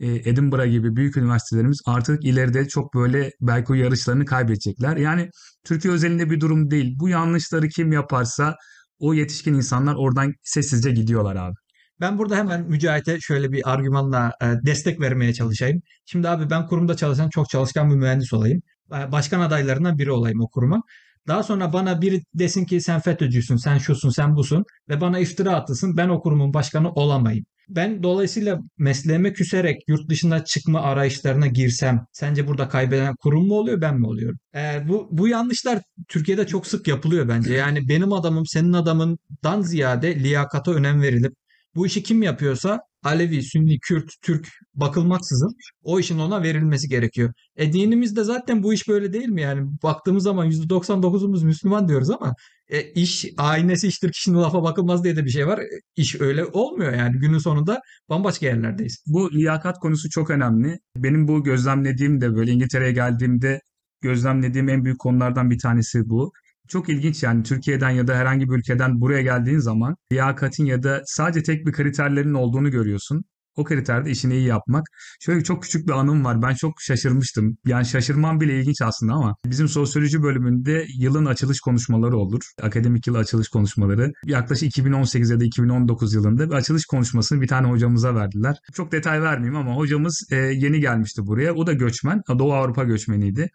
[0.00, 4.96] Edinburgh gibi büyük üniversitelerimiz artık ileride çok böyle belki o yarışlarını kaybedecekler.
[4.96, 5.30] Yani
[5.64, 6.94] Türkiye özelinde bir durum değil.
[6.98, 8.56] Bu yanlışları kim yaparsa
[8.98, 11.54] o yetişkin insanlar oradan sessizce gidiyorlar abi.
[12.00, 15.80] Ben burada hemen Mücahit'e şöyle bir argümanla e, destek vermeye çalışayım.
[16.06, 18.60] Şimdi abi ben kurumda çalışan çok çalışkan bir mühendis olayım.
[18.92, 20.82] E, başkan adaylarından biri olayım o kuruma.
[21.28, 25.54] Daha sonra bana biri desin ki sen FETÖ'cüsün, sen şusun, sen busun ve bana iftira
[25.54, 27.44] atılsın ben o kurumun başkanı olamayayım.
[27.68, 33.80] Ben dolayısıyla mesleğime küserek yurt dışına çıkma arayışlarına girsem sence burada kaybeden kurum mu oluyor
[33.80, 34.38] ben mi oluyorum?
[34.54, 37.54] Ee, bu, bu yanlışlar Türkiye'de çok sık yapılıyor bence.
[37.54, 41.32] Yani benim adamım senin adamından ziyade liyakata önem verilip
[41.74, 47.32] bu işi kim yapıyorsa Alevi, Sünni, Kürt, Türk bakılmaksızın o işin ona verilmesi gerekiyor.
[47.56, 49.42] E dinimizde zaten bu iş böyle değil mi?
[49.42, 52.34] Yani baktığımız zaman %99'umuz Müslüman diyoruz ama
[52.68, 55.58] e, iş aynesi iştir kişinin lafa bakılmaz diye de bir şey var.
[55.58, 59.04] E, iş öyle olmuyor yani günün sonunda bambaşka yerlerdeyiz.
[59.06, 60.78] Bu liyakat konusu çok önemli.
[60.96, 63.60] Benim bu gözlemlediğim de böyle İngiltere'ye geldiğimde
[64.00, 66.32] gözlemlediğim en büyük konulardan bir tanesi bu.
[66.68, 71.02] Çok ilginç yani Türkiye'den ya da herhangi bir ülkeden buraya geldiğin zaman liyakatin ya da
[71.06, 73.24] sadece tek bir kriterlerin olduğunu görüyorsun.
[73.58, 74.86] O kriterde işini iyi yapmak.
[75.20, 76.42] Şöyle çok küçük bir anım var.
[76.42, 77.56] Ben çok şaşırmıştım.
[77.66, 82.40] Yani şaşırmam bile ilginç aslında ama bizim sosyoloji bölümünde yılın açılış konuşmaları olur.
[82.62, 84.12] Akademik yıl açılış konuşmaları.
[84.24, 88.56] Yaklaşık 2018 ya da 2019 yılında bir açılış konuşmasını bir tane hocamıza verdiler.
[88.74, 91.54] Çok detay vermeyeyim ama hocamız e, yeni gelmişti buraya.
[91.54, 92.22] O da göçmen.
[92.38, 93.50] Doğu Avrupa göçmeniydi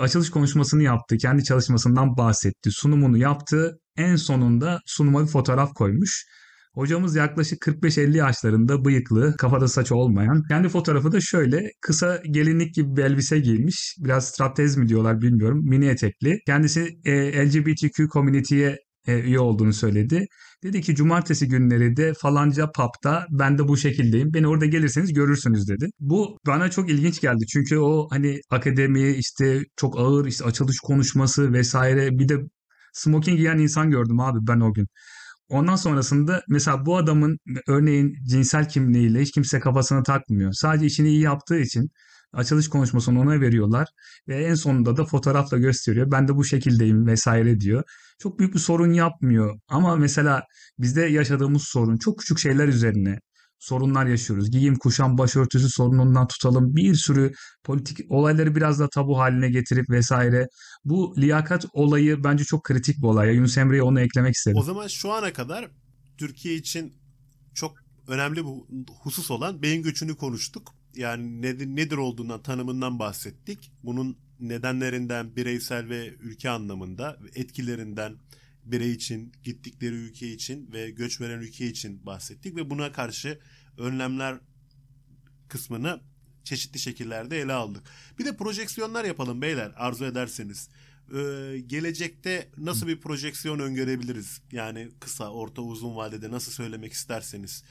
[0.00, 3.78] açılış konuşmasını yaptı, kendi çalışmasından bahsetti, sunumunu yaptı.
[3.96, 6.26] En sonunda sunuma bir fotoğraf koymuş.
[6.76, 10.42] Hocamız yaklaşık 45-50 yaşlarında bıyıklı, kafada saç olmayan.
[10.48, 13.96] Kendi fotoğrafı da şöyle kısa gelinlik gibi bir elbise giymiş.
[13.98, 15.60] Biraz stratez mi diyorlar bilmiyorum.
[15.64, 16.38] Mini etekli.
[16.46, 20.26] Kendisi e, LGBTQ community'ye e, üye olduğunu söyledi.
[20.62, 24.34] Dedi ki cumartesi günleri de falanca pub'da ben de bu şekildeyim.
[24.34, 25.86] Beni orada gelirseniz görürsünüz dedi.
[26.00, 27.46] Bu bana çok ilginç geldi.
[27.46, 32.36] Çünkü o hani akademi işte çok ağır işte açılış konuşması vesaire bir de
[32.92, 34.86] smoking giyen insan gördüm abi ben o gün.
[35.48, 40.52] Ondan sonrasında mesela bu adamın örneğin cinsel kimliğiyle hiç kimse kafasına takmıyor.
[40.52, 41.90] Sadece işini iyi yaptığı için
[42.32, 43.88] açılış konuşmasını ona veriyorlar
[44.28, 46.10] ve en sonunda da fotoğrafla gösteriyor.
[46.10, 47.82] Ben de bu şekildeyim vesaire diyor.
[48.18, 50.42] Çok büyük bir sorun yapmıyor ama mesela
[50.78, 53.18] bizde yaşadığımız sorun çok küçük şeyler üzerine
[53.58, 54.50] sorunlar yaşıyoruz.
[54.50, 56.76] Giyim, kuşam, başörtüsü sorunundan tutalım.
[56.76, 57.32] Bir sürü
[57.64, 60.48] politik olayları biraz da tabu haline getirip vesaire.
[60.84, 63.34] Bu liyakat olayı bence çok kritik bir olay.
[63.34, 64.58] Yunus Emre'ye onu eklemek istedim.
[64.58, 65.70] O zaman şu ana kadar
[66.18, 66.94] Türkiye için
[67.54, 67.74] çok
[68.08, 68.50] önemli bir
[69.02, 73.72] husus olan beyin göçünü konuştuk yani nedir, nedir olduğundan tanımından bahsettik.
[73.82, 78.16] Bunun nedenlerinden bireysel ve ülke anlamında etkilerinden
[78.66, 83.38] birey için, gittikleri ülke için ve göç veren ülke için bahsettik ve buna karşı
[83.78, 84.38] önlemler
[85.48, 86.00] kısmını
[86.44, 87.82] çeşitli şekillerde ele aldık.
[88.18, 90.68] Bir de projeksiyonlar yapalım beyler arzu ederseniz.
[91.14, 94.40] Ee, gelecekte nasıl bir projeksiyon öngörebiliriz?
[94.52, 97.64] Yani kısa, orta, uzun vadede nasıl söylemek isterseniz.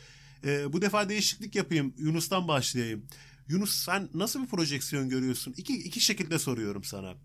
[0.46, 1.94] E, bu defa değişiklik yapayım.
[1.98, 3.06] Yunus'tan başlayayım.
[3.48, 5.54] Yunus sen nasıl bir projeksiyon görüyorsun?
[5.58, 7.16] İki, iki şekilde soruyorum sana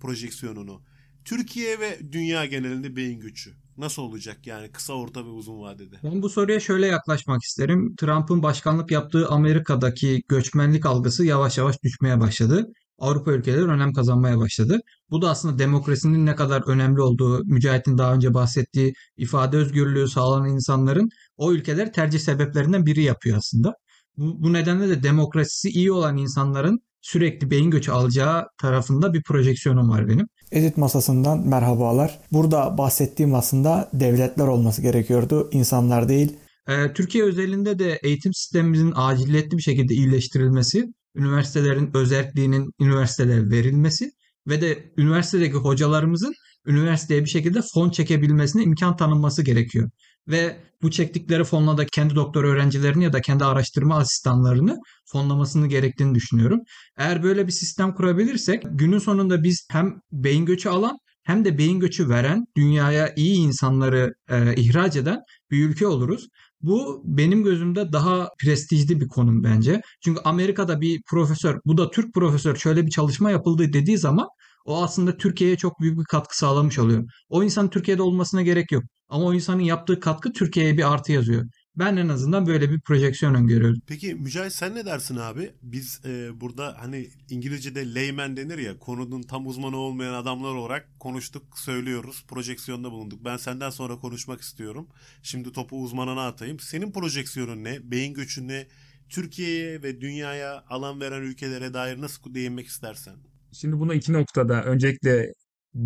[0.00, 0.82] projeksiyonunu.
[1.26, 3.50] Türkiye ve dünya genelinde beyin gücü.
[3.76, 5.96] Nasıl olacak yani kısa, orta ve uzun vadede?
[6.04, 7.94] Ben bu soruya şöyle yaklaşmak isterim.
[7.96, 12.66] Trump'ın başkanlık yaptığı Amerika'daki göçmenlik algısı yavaş yavaş düşmeye başladı.
[12.98, 14.80] Avrupa ülkeleri önem kazanmaya başladı.
[15.10, 20.48] Bu da aslında demokrasinin ne kadar önemli olduğu, Mücahit'in daha önce bahsettiği ifade özgürlüğü sağlanan
[20.48, 23.74] insanların o ülkeleri tercih sebeplerinden biri yapıyor aslında.
[24.16, 29.90] Bu, bu nedenle de demokrasisi iyi olan insanların sürekli beyin göçü alacağı tarafında bir projeksiyonum
[29.90, 30.26] var benim.
[30.52, 32.18] Edit masasından merhabalar.
[32.32, 36.36] Burada bahsettiğim aslında devletler olması gerekiyordu, insanlar değil.
[36.68, 44.10] Ee, Türkiye özelinde de eğitim sistemimizin aciliyetli bir şekilde iyileştirilmesi üniversitelerin özelliğinin üniversitelere verilmesi
[44.48, 46.34] ve de üniversitedeki hocalarımızın
[46.66, 49.90] üniversiteye bir şekilde fon çekebilmesine imkan tanınması gerekiyor.
[50.28, 56.14] Ve bu çektikleri fonla da kendi doktor öğrencilerini ya da kendi araştırma asistanlarını fonlamasını gerektiğini
[56.14, 56.60] düşünüyorum.
[56.98, 61.80] Eğer böyle bir sistem kurabilirsek günün sonunda biz hem beyin göçü alan hem de beyin
[61.80, 66.28] göçü veren, dünyaya iyi insanları e, ihraç eden bir ülke oluruz.
[66.60, 69.80] Bu benim gözümde daha prestijli bir konum bence.
[70.04, 74.28] Çünkü Amerika'da bir profesör, bu da Türk profesör şöyle bir çalışma yapıldı dediği zaman
[74.66, 77.04] O aslında Türkiye'ye çok büyük bir katkı sağlamış oluyor.
[77.28, 78.84] O insan Türkiye'de olmasına gerek yok.
[79.08, 81.46] Ama o insanın yaptığı katkı Türkiye'ye bir artı yazıyor.
[81.76, 83.80] Ben en azından böyle bir projeksiyon öngörüyorum.
[83.86, 85.52] Peki Mücahit sen ne dersin abi?
[85.62, 91.58] Biz e, burada hani İngilizce'de layman denir ya konunun tam uzmanı olmayan adamlar olarak konuştuk,
[91.58, 93.24] söylüyoruz, projeksiyonda bulunduk.
[93.24, 94.88] Ben senden sonra konuşmak istiyorum.
[95.22, 96.60] Şimdi topu uzmanına atayım.
[96.60, 97.90] Senin projeksiyonun ne?
[97.90, 98.66] Beyin göçü ne?
[99.08, 103.16] Türkiye'ye ve dünyaya alan veren ülkelere dair nasıl değinmek istersen?
[103.60, 105.32] Şimdi bunu iki noktada öncelikle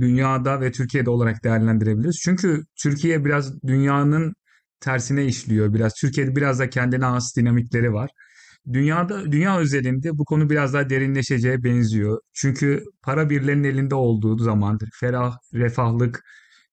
[0.00, 2.20] dünyada ve Türkiye'de olarak değerlendirebiliriz.
[2.24, 4.35] Çünkü Türkiye biraz dünyanın
[4.80, 5.94] tersine işliyor biraz.
[5.94, 8.11] Türkiye'de biraz da kendine has dinamikleri var.
[8.72, 12.20] Dünyada, dünya özelinde bu konu biraz daha derinleşeceğe benziyor.
[12.35, 14.88] Çünkü para birilerinin elinde olduğu zamandır.
[15.00, 16.24] Ferah, refahlık,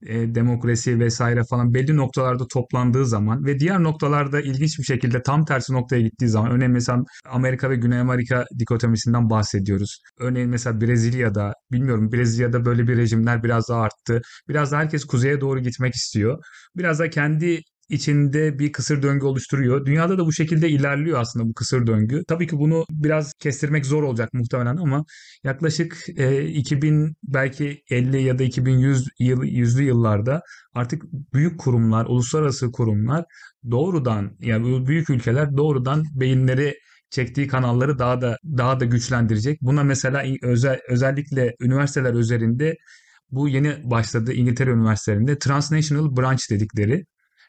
[0.06, 5.46] e, demokrasi vesaire falan belli noktalarda toplandığı zaman ve diğer noktalarda ilginç bir şekilde tam
[5.46, 10.02] tersi noktaya gittiği zaman örneğin mesela Amerika ve Güney Amerika dikotomisinden bahsediyoruz.
[10.20, 14.22] Örneğin mesela Brezilya'da bilmiyorum Brezilya'da böyle bir rejimler biraz daha arttı.
[14.50, 16.44] Biraz da herkes kuzeye doğru gitmek istiyor.
[16.76, 19.86] Biraz da kendi içinde bir kısır döngü oluşturuyor.
[19.86, 22.24] Dünyada da bu şekilde ilerliyor aslında bu kısır döngü.
[22.28, 25.06] Tabii ki bunu biraz kestirmek zor olacak muhtemelen ama
[25.44, 30.42] yaklaşık e, 2000 belki 50 ya da 2100 yıl, yüzlü yıllarda
[30.74, 33.26] artık büyük kurumlar, uluslararası kurumlar
[33.72, 36.76] doğrudan yani büyük ülkeler doğrudan beyinleri
[37.10, 39.62] çektiği kanalları daha da daha da güçlendirecek.
[39.62, 42.76] Buna mesela özel, özellikle üniversiteler üzerinde
[43.32, 47.06] bu yeni başladı İngiltere üniversitelerinde transnational branch dedikleri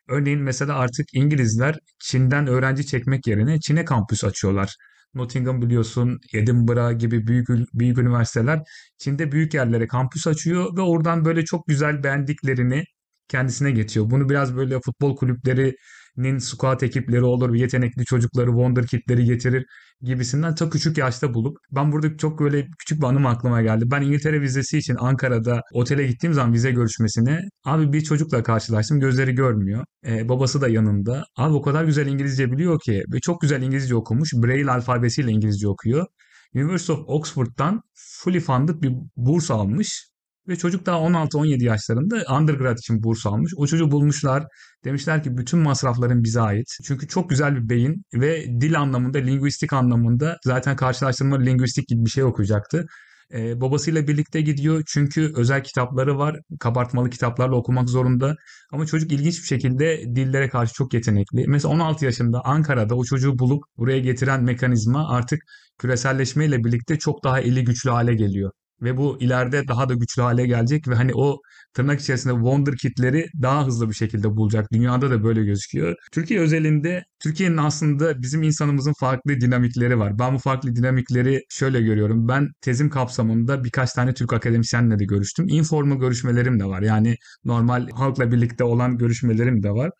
[0.08, 4.76] Örneğin mesela artık İngilizler Çin'den öğrenci çekmek yerine Çin'e kampüs açıyorlar.
[5.14, 8.62] Nottingham biliyorsun, Edinburgh gibi büyük büyük üniversiteler
[8.98, 12.84] Çin'de büyük yerlere kampüs açıyor ve oradan böyle çok güzel beğendiklerini
[13.28, 14.10] kendisine getiriyor.
[14.10, 15.76] Bunu biraz böyle futbol kulüpleri
[16.18, 19.66] nin squat ekipleri olur, yetenekli çocukları, wonderkidleri getirir
[20.02, 23.84] gibisinden çok küçük yaşta bulup ben burada çok böyle küçük bir anım aklıma geldi.
[23.86, 29.00] Ben İngiltere vizesi için Ankara'da otele gittiğim zaman vize görüşmesine abi bir çocukla karşılaştım.
[29.00, 29.84] Gözleri görmüyor.
[30.06, 31.24] Ee, babası da yanında.
[31.36, 34.32] Abi o kadar güzel İngilizce biliyor ki ve çok güzel İngilizce okumuş.
[34.34, 36.06] Braille alfabesiyle İngilizce okuyor.
[36.54, 40.08] University of Oxford'dan fully funded bir burs almış
[40.48, 43.52] ve çocuk daha 16-17 yaşlarında undergrad için burs almış.
[43.56, 44.44] O çocuğu bulmuşlar.
[44.84, 46.66] Demişler ki bütün masrafların bize ait.
[46.84, 52.10] Çünkü çok güzel bir beyin ve dil anlamında, linguistik anlamında zaten karşılaştırma linguistik gibi bir
[52.10, 52.86] şey okuyacaktı.
[53.34, 56.36] Ee, babasıyla birlikte gidiyor çünkü özel kitapları var.
[56.60, 58.36] Kabartmalı kitaplarla okumak zorunda.
[58.72, 61.44] Ama çocuk ilginç bir şekilde dillere karşı çok yetenekli.
[61.48, 65.40] Mesela 16 yaşında Ankara'da o çocuğu bulup buraya getiren mekanizma artık
[65.78, 68.50] küreselleşmeyle birlikte çok daha eli güçlü hale geliyor
[68.82, 71.40] ve bu ileride daha da güçlü hale gelecek ve hani o
[71.74, 74.72] tırnak içerisinde wonder kitleri daha hızlı bir şekilde bulacak.
[74.72, 75.94] Dünyada da böyle gözüküyor.
[76.12, 80.18] Türkiye özelinde Türkiye'nin aslında bizim insanımızın farklı dinamikleri var.
[80.18, 82.28] Ben bu farklı dinamikleri şöyle görüyorum.
[82.28, 85.48] Ben tezim kapsamında birkaç tane Türk akademisyenle de görüştüm.
[85.48, 86.82] Informal görüşmelerim de var.
[86.82, 89.90] Yani normal halkla birlikte olan görüşmelerim de var.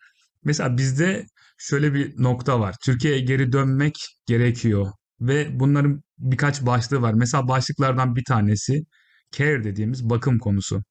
[0.43, 1.25] Mesela bizde
[1.57, 2.75] şöyle bir nokta var.
[2.83, 7.13] Türkiye'ye geri dönmek gerekiyor ve bunların birkaç başlığı var.
[7.13, 8.83] Mesela başlıklardan bir tanesi
[9.31, 10.83] care dediğimiz bakım konusu.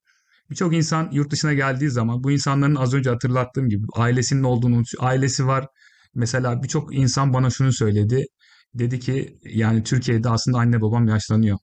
[0.50, 5.46] Birçok insan yurt dışına geldiği zaman bu insanların az önce hatırlattığım gibi ailesinin olduğunu, ailesi
[5.46, 5.66] var.
[6.14, 8.24] Mesela birçok insan bana şunu söyledi.
[8.74, 11.58] Dedi ki yani Türkiye'de aslında anne babam yaşlanıyor.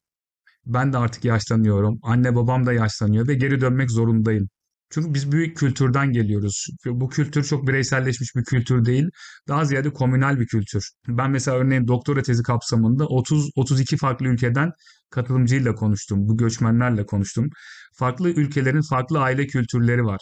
[0.66, 2.00] Ben de artık yaşlanıyorum.
[2.04, 4.50] Anne babam da yaşlanıyor ve geri dönmek zorundayım.
[4.96, 6.68] Çünkü biz büyük kültürden geliyoruz.
[6.86, 9.10] Bu kültür çok bireyselleşmiş bir kültür değil.
[9.48, 10.90] Daha ziyade komünal bir kültür.
[11.08, 14.72] Ben mesela örneğin doktora tezi kapsamında 30-32 farklı ülkeden
[15.10, 16.28] katılımcıyla konuştum.
[16.28, 17.50] Bu göçmenlerle konuştum.
[17.94, 20.22] Farklı ülkelerin farklı aile kültürleri var.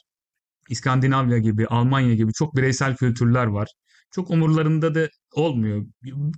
[0.69, 3.67] İskandinavya gibi, Almanya gibi çok bireysel kültürler var.
[4.11, 5.85] Çok umurlarında da olmuyor.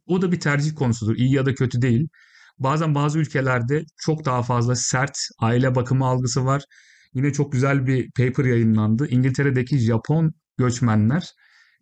[0.07, 1.15] O da bir tercih konusudur.
[1.15, 2.07] İyi ya da kötü değil.
[2.59, 6.63] Bazen bazı ülkelerde çok daha fazla sert aile bakımı algısı var
[7.15, 9.08] Yine çok güzel bir paper yayınlandı.
[9.08, 11.30] İngiltere'deki Japon göçmenler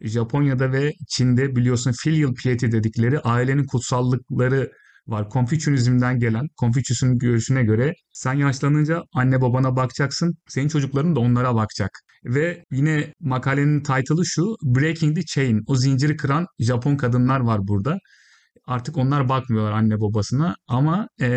[0.02, 4.72] Japonya'da ve Çin'de biliyorsun filial piety dedikleri ailenin kutsallıkları
[5.08, 5.30] var.
[5.30, 11.89] Konfüçyünizmden gelen, Konfüçyüs'ün görüşüne göre sen yaşlanınca anne babana bakacaksın, senin çocukların da onlara bakacak.
[12.26, 17.98] Ve yine makalenin title'ı şu, Breaking the Chain, o zinciri kıran Japon kadınlar var burada.
[18.65, 21.28] Artık onlar bakmıyorlar anne babasına ama e,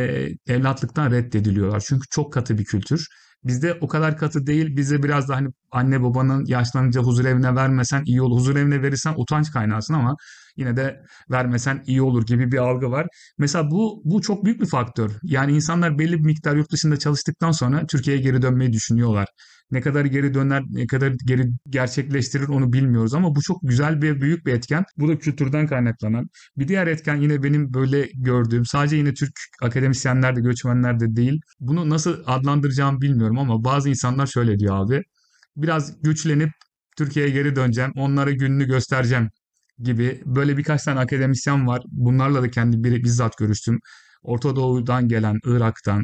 [0.46, 1.84] evlatlıktan reddediliyorlar.
[1.86, 3.06] Çünkü çok katı bir kültür.
[3.46, 4.76] Bizde o kadar katı değil.
[4.76, 8.36] Bizde biraz da hani anne babanın yaşlanınca huzur evine vermesen iyi olur.
[8.36, 10.16] Huzur evine verirsen utanç kaynağısın ama
[10.56, 13.06] yine de vermesen iyi olur gibi bir algı var.
[13.38, 15.10] Mesela bu bu çok büyük bir faktör.
[15.22, 19.28] Yani insanlar belli bir miktar yurt dışında çalıştıktan sonra Türkiye'ye geri dönmeyi düşünüyorlar.
[19.70, 24.20] Ne kadar geri döner, ne kadar geri gerçekleştirir onu bilmiyoruz ama bu çok güzel bir
[24.20, 24.84] büyük bir etken.
[24.96, 26.28] Bu da kültürden kaynaklanan.
[26.56, 31.40] Bir diğer etken yine benim böyle gördüğüm sadece yine Türk akademisyenler de göçmenler de değil.
[31.60, 35.02] Bunu nasıl adlandıracağımı bilmiyorum ama bazı insanlar şöyle diyor abi.
[35.56, 36.50] Biraz güçlenip
[36.96, 37.92] Türkiye'ye geri döneceğim.
[37.96, 39.30] Onlara gününü göstereceğim
[39.78, 41.82] gibi böyle birkaç tane akademisyen var.
[41.86, 43.78] Bunlarla da kendi bir, bizzat görüştüm.
[44.22, 46.02] Orta Doğu'dan gelen, Irak'tan,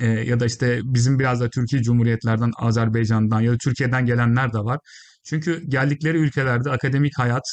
[0.00, 4.58] e, ya da işte bizim biraz da Türkiye Cumhuriyetlerden, Azerbaycan'dan ya da Türkiye'den gelenler de
[4.58, 4.78] var.
[5.24, 7.44] Çünkü geldikleri ülkelerde akademik hayat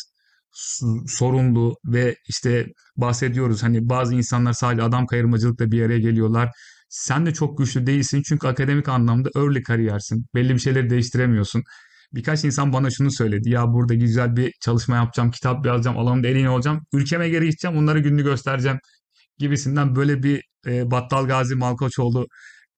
[1.07, 6.49] sorunlu ve işte bahsediyoruz hani bazı insanlar sadece adam kayırmacılıkla bir yere geliyorlar.
[6.89, 10.25] Sen de çok güçlü değilsin çünkü akademik anlamda early kariyersin.
[10.35, 11.63] Belli bir şeyleri değiştiremiyorsun.
[12.13, 13.49] Birkaç insan bana şunu söyledi.
[13.49, 16.81] Ya burada güzel bir çalışma yapacağım, kitap yazacağım, alanımda en iyi olacağım.
[16.93, 18.79] Ülkeme geri gideceğim, onlara gününü göstereceğim
[19.37, 22.27] gibisinden böyle bir e, Battal Gazi Malkoçoğlu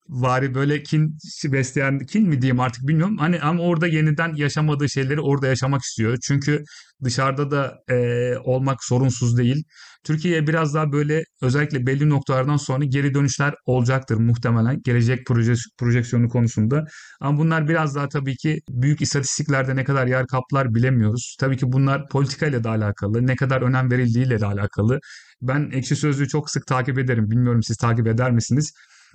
[0.09, 3.17] vari böyle kin besleyen kin mi diyeyim artık bilmiyorum.
[3.17, 6.17] Hani ama orada yeniden yaşamadığı şeyleri orada yaşamak istiyor.
[6.21, 6.63] Çünkü
[7.03, 9.63] dışarıda da e, olmak sorunsuz değil.
[10.03, 16.29] Türkiye'ye biraz daha böyle özellikle belli noktalardan sonra geri dönüşler olacaktır muhtemelen gelecek proje, projeksiyonu
[16.29, 16.85] konusunda.
[17.21, 21.35] Ama bunlar biraz daha tabii ki büyük istatistiklerde ne kadar yer kaplar bilemiyoruz.
[21.39, 24.99] Tabii ki bunlar politikayla da alakalı, ne kadar önem verildiğiyle de alakalı.
[25.41, 27.31] Ben Ekşi Sözlüğü çok sık takip ederim.
[27.31, 28.73] Bilmiyorum siz takip eder misiniz?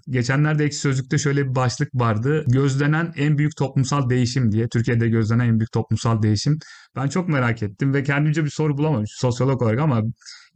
[0.08, 2.44] Geçenlerde Ekşi Sözlük'te şöyle bir başlık vardı.
[2.46, 4.68] Gözlenen en büyük toplumsal değişim diye.
[4.68, 6.58] Türkiye'de gözlenen en büyük toplumsal değişim.
[6.96, 10.02] Ben çok merak ettim ve kendimce bir soru bulamadım sosyolog olarak ama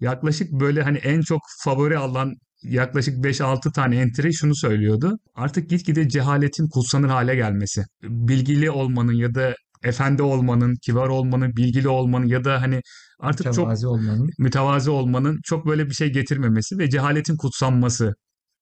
[0.01, 5.19] yaklaşık böyle hani en çok favori alan yaklaşık 5-6 tane entry şunu söylüyordu.
[5.35, 7.85] Artık gitgide cehaletin kutsanır hale gelmesi.
[8.03, 12.81] Bilgili olmanın ya da efendi olmanın, kibar olmanın, bilgili olmanın ya da hani
[13.21, 14.31] artık mütevazi çok olmanın.
[14.39, 18.15] mütevazi olmanın çok böyle bir şey getirmemesi ve cehaletin kutsanması.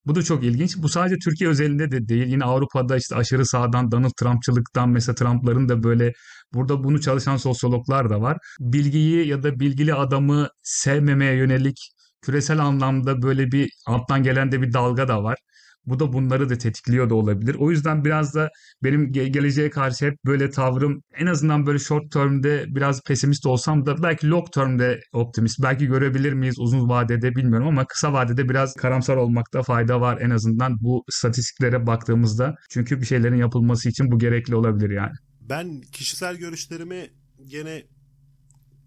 [0.07, 0.77] Bu da çok ilginç.
[0.77, 2.27] Bu sadece Türkiye özelinde de değil.
[2.27, 6.13] Yine Avrupa'da işte aşırı sağdan Donald Trumpçılıktan mesela Trump'ların da böyle
[6.55, 8.39] burada bunu çalışan sosyologlar da var.
[8.61, 11.77] Bilgiyi ya da bilgili adamı sevmemeye yönelik
[12.23, 15.39] küresel anlamda böyle bir alttan gelen de bir dalga da var.
[15.87, 17.57] Bu da bunları da tetikliyor da olabilir.
[17.59, 18.51] O yüzden biraz da
[18.83, 23.87] benim ge- geleceğe karşı hep böyle tavrım en azından böyle short term'de biraz pesimist olsam
[23.87, 25.63] da belki long term'de optimist.
[25.63, 30.31] Belki görebilir miyiz uzun vadede bilmiyorum ama kısa vadede biraz karamsar olmakta fayda var en
[30.31, 32.55] azından bu statistiklere baktığımızda.
[32.71, 35.13] Çünkü bir şeylerin yapılması için bu gerekli olabilir yani.
[35.41, 37.11] Ben kişisel görüşlerimi
[37.47, 37.83] gene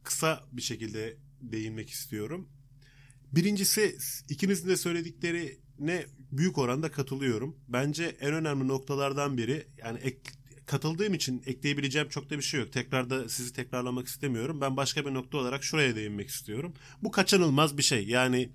[0.04, 2.50] kısa bir şekilde değinmek istiyorum.
[3.32, 3.96] Birincisi
[4.30, 6.06] ikinizin de söylediklerine
[6.38, 7.56] büyük oranda katılıyorum.
[7.68, 10.18] Bence en önemli noktalardan biri yani ek,
[10.66, 12.72] katıldığım için ekleyebileceğim çok da bir şey yok.
[12.72, 14.62] Tekrar da sizi tekrarlamak istemiyorum.
[14.62, 16.74] Ben başka bir nokta olarak şuraya değinmek istiyorum.
[17.04, 18.08] Bu kaçınılmaz bir şey.
[18.08, 18.50] Yani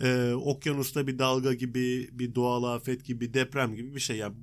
[0.00, 4.16] e, okyanusta bir dalga gibi, bir doğal afet gibi, deprem gibi bir şey.
[4.16, 4.34] Yani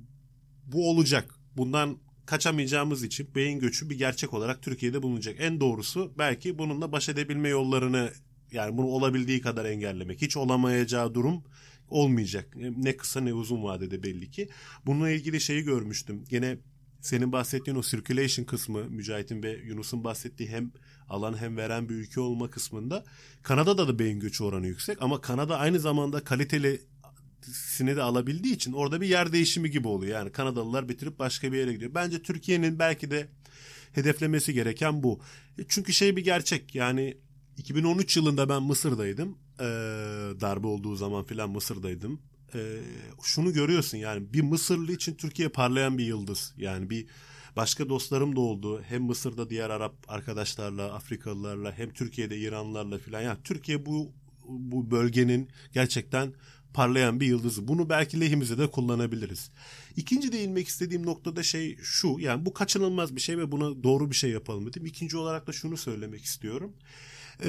[0.66, 1.34] bu olacak.
[1.56, 5.36] Bundan kaçamayacağımız için beyin göçü bir gerçek olarak Türkiye'de bulunacak.
[5.38, 8.10] En doğrusu belki bununla baş edebilme yollarını
[8.52, 10.22] yani bunu olabildiği kadar engellemek.
[10.22, 11.44] Hiç olamayacağı durum
[11.88, 12.56] olmayacak.
[12.56, 14.48] Ne kısa ne uzun vadede belli ki.
[14.86, 16.24] Bununla ilgili şeyi görmüştüm.
[16.28, 16.58] Gene
[17.00, 20.72] senin bahsettiğin o circulation kısmı Mücahit'in ve Yunus'un bahsettiği hem
[21.08, 23.04] alan hem veren bir ülke olma kısmında
[23.42, 26.80] Kanada'da da beyin göçü oranı yüksek ama Kanada aynı zamanda kaliteli
[27.52, 30.18] sini de alabildiği için orada bir yer değişimi gibi oluyor.
[30.18, 31.94] Yani Kanadalılar bitirip başka bir yere gidiyor.
[31.94, 33.28] Bence Türkiye'nin belki de
[33.92, 35.20] hedeflemesi gereken bu.
[35.68, 37.16] Çünkü şey bir gerçek yani
[37.56, 39.38] 2013 yılında ben Mısır'daydım.
[39.60, 39.64] Ee,
[40.40, 42.20] darbe olduğu zaman filan Mısır'daydım.
[42.54, 42.80] Ee,
[43.22, 46.54] şunu görüyorsun yani bir Mısırlı için Türkiye parlayan bir yıldız.
[46.56, 47.06] Yani bir
[47.56, 48.82] başka dostlarım da oldu.
[48.82, 53.20] Hem Mısır'da diğer Arap arkadaşlarla, Afrikalılarla hem Türkiye'de İranlılarla filan.
[53.20, 54.12] Yani Türkiye bu
[54.48, 56.34] bu bölgenin gerçekten
[56.74, 57.68] parlayan bir yıldızı.
[57.68, 59.50] Bunu belki lehimize de kullanabiliriz.
[59.96, 62.16] İkinci değinmek istediğim noktada şey şu.
[62.18, 64.86] Yani bu kaçınılmaz bir şey ve buna doğru bir şey yapalım dedim.
[64.86, 66.72] İkinci olarak da şunu söylemek istiyorum.
[67.44, 67.48] Ee,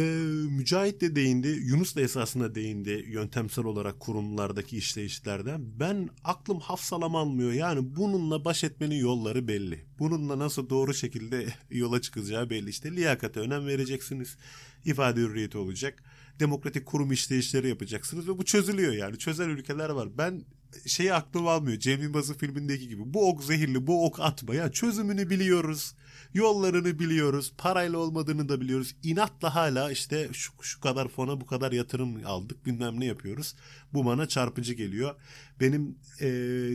[0.50, 5.80] Mücahit de değindi, Yunus da esasında değindi yöntemsel olarak kurumlardaki işleyişlerden.
[5.80, 7.52] Ben aklım hafsalam almıyor.
[7.52, 9.86] Yani bununla baş etmenin yolları belli.
[10.00, 12.70] Bununla nasıl doğru şekilde yola çıkacağı belli.
[12.70, 14.38] İşte liyakate önem vereceksiniz.
[14.86, 16.04] İfade hürriyeti olacak.
[16.40, 19.18] Demokratik kurum işleyişleri yapacaksınız ve bu çözülüyor yani.
[19.18, 20.18] Çözen ülkeler var.
[20.18, 20.46] Ben
[20.86, 21.80] şeyi aklım almıyor.
[21.80, 23.02] Cem Yılmaz'ın filmindeki gibi.
[23.06, 24.56] Bu ok zehirli, bu ok atma.
[24.56, 25.94] Ya çözümünü biliyoruz.
[26.34, 27.54] Yollarını biliyoruz.
[27.58, 28.96] Parayla olmadığını da biliyoruz.
[29.04, 33.56] İnatla hala işte şu, şu kadar fona bu kadar yatırım aldık bilmem ne yapıyoruz.
[33.94, 35.16] Bu bana çarpıcı geliyor.
[35.60, 36.28] Benim e,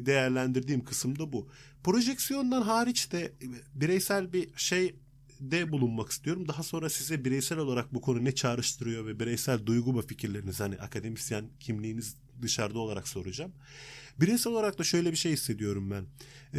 [0.06, 1.48] değerlendirdiğim kısım da bu.
[1.84, 3.32] Projeksiyondan hariç de
[3.74, 4.96] bireysel bir şey
[5.40, 6.48] de bulunmak istiyorum.
[6.48, 10.76] Daha sonra size bireysel olarak bu konu ne çağrıştırıyor ve bireysel duygu ve fikirleriniz hani
[10.76, 13.52] akademisyen kimliğiniz dışarıda olarak soracağım.
[14.20, 16.06] Bireysel olarak da şöyle bir şey hissediyorum ben.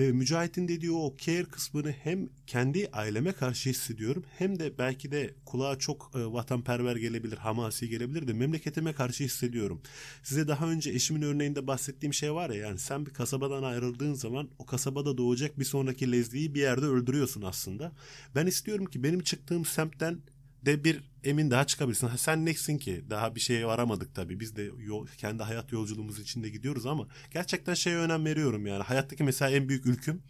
[0.02, 5.34] E, Mücahit'in dediği o care kısmını hem kendi aileme karşı hissediyorum hem de belki de
[5.46, 9.82] kulağa çok e, vatanperver gelebilir, hamasi gelebilir de memleketime karşı hissediyorum.
[10.24, 14.50] Size daha önce eşimin örneğinde bahsettiğim şey var ya yani sen bir kasabadan ayrıldığın zaman
[14.60, 17.92] o kasabada doğacak bir sonraki lezliği bir yerde öldürüyorsun aslında.
[18.36, 20.20] Ben istiyorum ki benim çıktığım semtten
[20.66, 22.08] de bir emin daha çıkabilsin.
[22.08, 23.04] Ha, sen nesin ki?
[23.10, 24.40] Daha bir şeye varamadık tabii.
[24.40, 28.84] Biz de yol, kendi hayat yolculuğumuz içinde gidiyoruz ama gerçekten şeye önem veriyorum yani.
[28.84, 30.22] Hayattaki mesela en büyük ülküm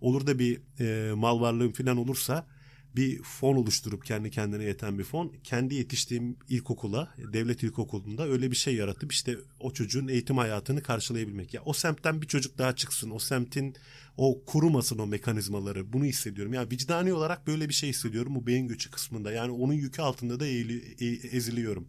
[0.00, 2.46] olur da bir e, mal varlığım falan olursa
[2.96, 5.32] bir fon oluşturup kendi kendine yeten bir fon.
[5.44, 11.54] Kendi yetiştiğim ilkokula, devlet ilkokulunda öyle bir şey yaratıp işte o çocuğun eğitim hayatını karşılayabilmek.
[11.54, 13.10] Ya o semtten bir çocuk daha çıksın.
[13.10, 13.76] O semtin
[14.16, 15.92] o kurumasın o mekanizmaları.
[15.92, 16.54] Bunu hissediyorum.
[16.54, 19.32] Yani vicdani olarak böyle bir şey hissediyorum bu beyin göçü kısmında.
[19.32, 21.88] Yani onun yükü altında da eğili, e, eziliyorum.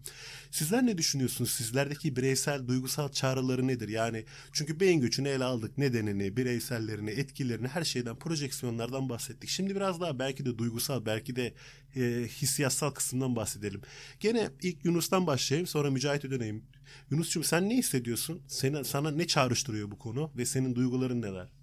[0.51, 1.51] Sizler ne düşünüyorsunuz?
[1.51, 3.89] Sizlerdeki bireysel duygusal çağrıları nedir?
[3.89, 5.77] Yani çünkü beyin göçünü ele aldık.
[5.77, 9.49] Nedenini, bireysellerini, etkilerini, her şeyden, projeksiyonlardan bahsettik.
[9.49, 11.53] Şimdi biraz daha belki de duygusal, belki de
[11.95, 13.81] e, hissiyatsal kısımdan bahsedelim.
[14.19, 16.63] Gene ilk Yunus'tan başlayayım sonra Mücahit'e döneyim.
[17.09, 18.41] Yunus'cum sen ne hissediyorsun?
[18.47, 21.60] Seni, sana ne çağrıştırıyor bu konu ve senin duyguların neler?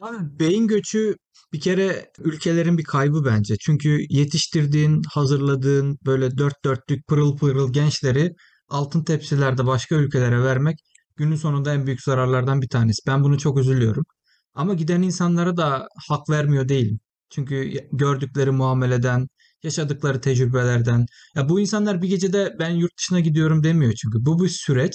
[0.00, 1.16] Abi beyin göçü
[1.52, 3.56] bir kere ülkelerin bir kaybı bence.
[3.60, 8.32] Çünkü yetiştirdiğin, hazırladığın böyle dört dörtlük pırıl pırıl gençleri
[8.68, 10.76] altın tepsilerde başka ülkelere vermek
[11.16, 12.98] günün sonunda en büyük zararlardan bir tanesi.
[13.06, 14.04] Ben bunu çok üzülüyorum.
[14.54, 17.00] Ama giden insanlara da hak vermiyor değilim.
[17.30, 19.28] Çünkü gördükleri muameleden,
[19.62, 21.06] yaşadıkları tecrübelerden.
[21.34, 24.18] Ya bu insanlar bir gecede ben yurt dışına gidiyorum demiyor çünkü.
[24.26, 24.94] Bu bir süreç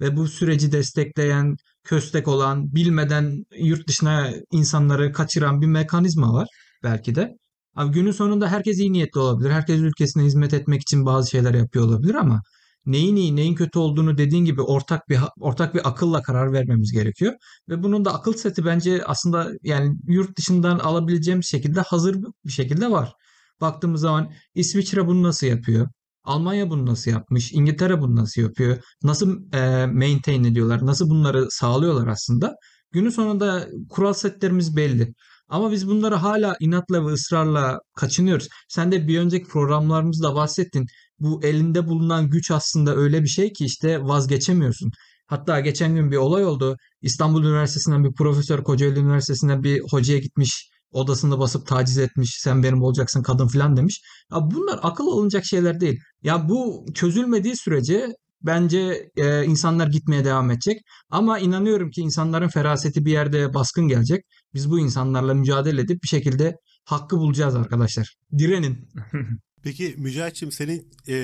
[0.00, 1.56] ve bu süreci destekleyen,
[1.88, 6.48] köstek olan, bilmeden yurt dışına insanları kaçıran bir mekanizma var
[6.82, 7.36] belki de.
[7.76, 9.50] Abi günün sonunda herkes iyi niyetli olabilir.
[9.50, 12.42] Herkes ülkesine hizmet etmek için bazı şeyler yapıyor olabilir ama
[12.86, 17.32] neyin iyi, neyin kötü olduğunu dediğin gibi ortak bir ortak bir akılla karar vermemiz gerekiyor.
[17.68, 22.90] Ve bunun da akıl seti bence aslında yani yurt dışından alabileceğimiz şekilde hazır bir şekilde
[22.90, 23.12] var.
[23.60, 25.88] Baktığımız zaman İsviçre bunu nasıl yapıyor?
[26.24, 27.52] Almanya bunu nasıl yapmış?
[27.52, 28.82] İngiltere bunu nasıl yapıyor?
[29.02, 30.86] Nasıl e, maintain ediyorlar?
[30.86, 32.54] Nasıl bunları sağlıyorlar aslında?
[32.92, 35.14] Günün sonunda kural setlerimiz belli.
[35.48, 38.48] Ama biz bunları hala inatla ve ısrarla kaçınıyoruz.
[38.68, 40.86] Sen de bir önceki programlarımızda bahsettin.
[41.18, 44.90] Bu elinde bulunan güç aslında öyle bir şey ki işte vazgeçemiyorsun.
[45.26, 46.76] Hatta geçen gün bir olay oldu.
[47.02, 52.82] İstanbul Üniversitesi'nden bir profesör, Kocaeli Üniversitesi'nden bir hocaya gitmiş odasında basıp taciz etmiş sen benim
[52.82, 54.02] olacaksın kadın falan demiş.
[54.32, 56.00] Ya bunlar akıl alınacak şeyler değil.
[56.22, 58.08] Ya bu çözülmediği sürece
[58.42, 60.80] bence e, insanlar gitmeye devam edecek.
[61.10, 64.24] Ama inanıyorum ki insanların feraseti bir yerde baskın gelecek.
[64.54, 68.14] Biz bu insanlarla mücadele edip bir şekilde hakkı bulacağız arkadaşlar.
[68.38, 68.88] Direnin.
[69.62, 71.14] Peki Mücahit'ciğim senin e,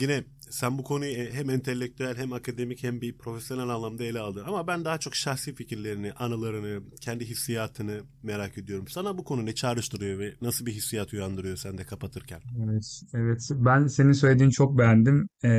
[0.00, 4.44] yine sen bu konuyu e, hem entelektüel hem akademik hem bir profesyonel anlamda ele aldın.
[4.46, 8.88] Ama ben daha çok şahsi fikirlerini, anılarını, kendi hissiyatını merak ediyorum.
[8.88, 12.40] Sana bu konu ne çağrıştırıyor ve nasıl bir hissiyat uyandırıyor sende kapatırken?
[12.64, 13.40] Evet, evet.
[13.50, 15.50] Ben senin söylediğini çok beğendim ee,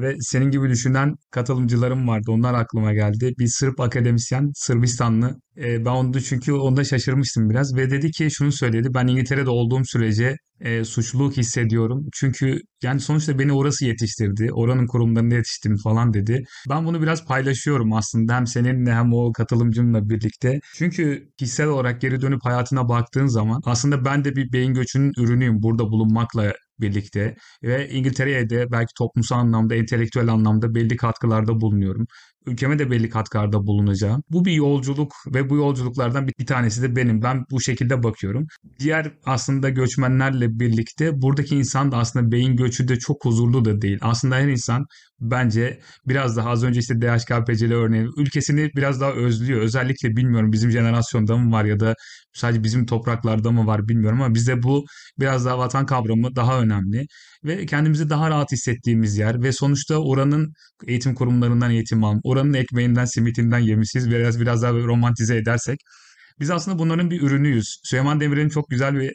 [0.00, 2.30] ve senin gibi düşünen katılımcılarım vardı.
[2.30, 3.34] Onlar aklıma geldi.
[3.38, 5.36] Bir Sırp akademisyen, Sırbistanlı.
[5.56, 8.88] Ee, ben onu çünkü onda şaşırmıştım biraz ve dedi ki şunu söyledi.
[8.94, 12.06] Ben İngiltere'de olduğum sürece e, suçluluk hissediyorum.
[12.12, 14.48] Çünkü yani sonuçta beni orası yetiştirdi.
[14.52, 16.44] Oranın kurumlarında yetiştim falan dedi.
[16.70, 20.60] Ben bunu biraz paylaşıyorum aslında hem seninle hem o katılımcımla birlikte.
[20.74, 25.62] Çünkü kişisel olarak geri dönüp hayatına baktığın zaman aslında ben de bir beyin göçünün ürünüyüm
[25.62, 32.06] burada bulunmakla birlikte ve İngiltere'ye de belki toplumsal anlamda, entelektüel anlamda belli katkılarda bulunuyorum.
[32.46, 34.22] Ülkeme de belli katkılarda bulunacağım.
[34.30, 37.22] Bu bir yolculuk ve bu yolculuklardan bir, tanesi de benim.
[37.22, 38.46] Ben bu şekilde bakıyorum.
[38.78, 43.98] Diğer aslında göçmenlerle birlikte buradaki insan da aslında beyin göçü de çok huzurlu da değil.
[44.00, 44.86] Aslında her insan
[45.20, 49.60] bence biraz daha az önce işte DHKPC'li örneği ülkesini biraz daha özlüyor.
[49.60, 51.94] Özellikle bilmiyorum bizim jenerasyonda mı var ya da
[52.32, 54.84] sadece bizim topraklarda mı var bilmiyorum ama bizde bu
[55.20, 57.06] biraz daha vatan kavramı daha önemli
[57.44, 60.52] ve kendimizi daha rahat hissettiğimiz yer ve sonuçta oranın
[60.86, 64.10] eğitim kurumlarından eğitim alm, oranın ekmeğinden, simitinden yemişiz.
[64.10, 65.78] Biraz biraz daha romantize edersek
[66.40, 67.80] biz aslında bunların bir ürünüyüz.
[67.84, 69.12] Süleyman Demirel'in çok güzel bir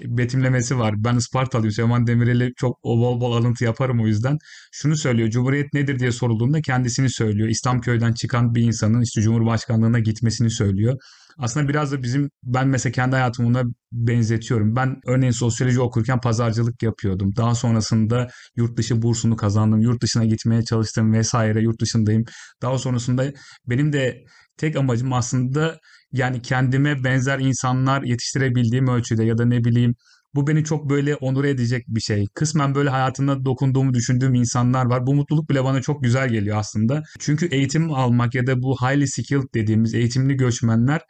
[0.00, 0.94] betimlemesi var.
[1.04, 1.72] Ben Ispartalıyım.
[1.72, 4.38] Süleyman Demirel'e çok o bol bol alıntı yaparım o yüzden.
[4.72, 5.30] Şunu söylüyor.
[5.30, 7.48] Cumhuriyet nedir diye sorulduğunda kendisini söylüyor.
[7.48, 10.96] İslamköy'den çıkan bir insanın işte Cumhurbaşkanlığına gitmesini söylüyor.
[11.38, 13.62] Aslında biraz da bizim ben mesela kendi hayatımı
[13.92, 14.76] benzetiyorum.
[14.76, 17.36] Ben örneğin sosyoloji okurken pazarcılık yapıyordum.
[17.36, 19.80] Daha sonrasında yurt dışı bursunu kazandım.
[19.80, 21.60] Yurt dışına gitmeye çalıştım vesaire.
[21.62, 22.24] Yurt dışındayım.
[22.62, 23.32] Daha sonrasında
[23.66, 24.24] benim de
[24.56, 25.78] tek amacım aslında
[26.12, 29.94] yani kendime benzer insanlar yetiştirebildiğim ölçüde ya da ne bileyim
[30.34, 32.26] Bu beni çok böyle onur edecek bir şey.
[32.34, 35.06] Kısmen böyle hayatında dokunduğumu düşündüğüm insanlar var.
[35.06, 37.02] Bu mutluluk bile bana çok güzel geliyor aslında.
[37.18, 41.00] Çünkü eğitim almak ya da bu highly skilled dediğimiz eğitimli göçmenler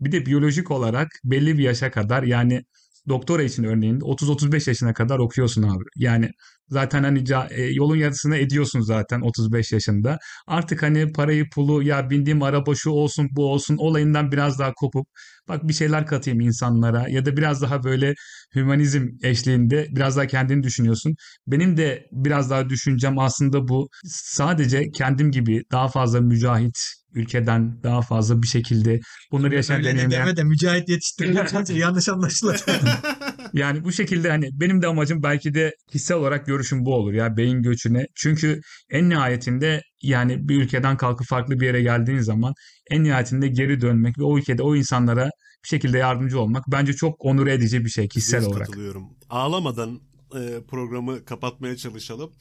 [0.00, 2.64] bir de biyolojik olarak belli bir yaşa kadar yani
[3.08, 5.84] doktora için örneğin 30-35 yaşına kadar okuyorsun abi.
[5.96, 6.30] Yani
[6.68, 10.18] zaten hani e, yolun yarısını ediyorsun zaten 35 yaşında.
[10.46, 15.06] Artık hani parayı pulu ya bindiğim araba şu olsun bu olsun olayından biraz daha kopup
[15.48, 18.14] bak bir şeyler katayım insanlara ya da biraz daha böyle
[18.54, 21.14] hümanizm eşliğinde biraz daha kendini düşünüyorsun.
[21.46, 23.88] Benim de biraz daha düşüncem aslında bu.
[24.04, 26.78] Sadece kendim gibi daha fazla mücahit
[27.18, 29.00] ülkeden daha fazla bir şekilde
[29.32, 30.26] bunları yaşayan deneyimleyen...
[30.26, 32.64] deme de mücahit yetiştirmek yanlış anlaşılır.
[33.52, 37.36] yani bu şekilde hani benim de amacım belki de kişisel olarak görüşüm bu olur ya
[37.36, 38.06] beyin göçüne.
[38.14, 38.60] Çünkü
[38.90, 42.54] en nihayetinde yani bir ülkeden kalkıp farklı bir yere geldiğin zaman
[42.90, 45.30] en nihayetinde geri dönmek ve o ülkede o insanlara
[45.64, 48.66] bir şekilde yardımcı olmak bence çok onur edici bir şey kişisel olarak.
[48.66, 49.04] Katılıyorum.
[49.30, 50.00] Ağlamadan
[50.34, 52.32] e, programı kapatmaya çalışalım.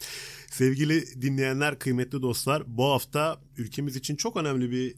[0.52, 4.96] Sevgili dinleyenler, kıymetli dostlar, bu hafta ülkemiz için çok önemli bir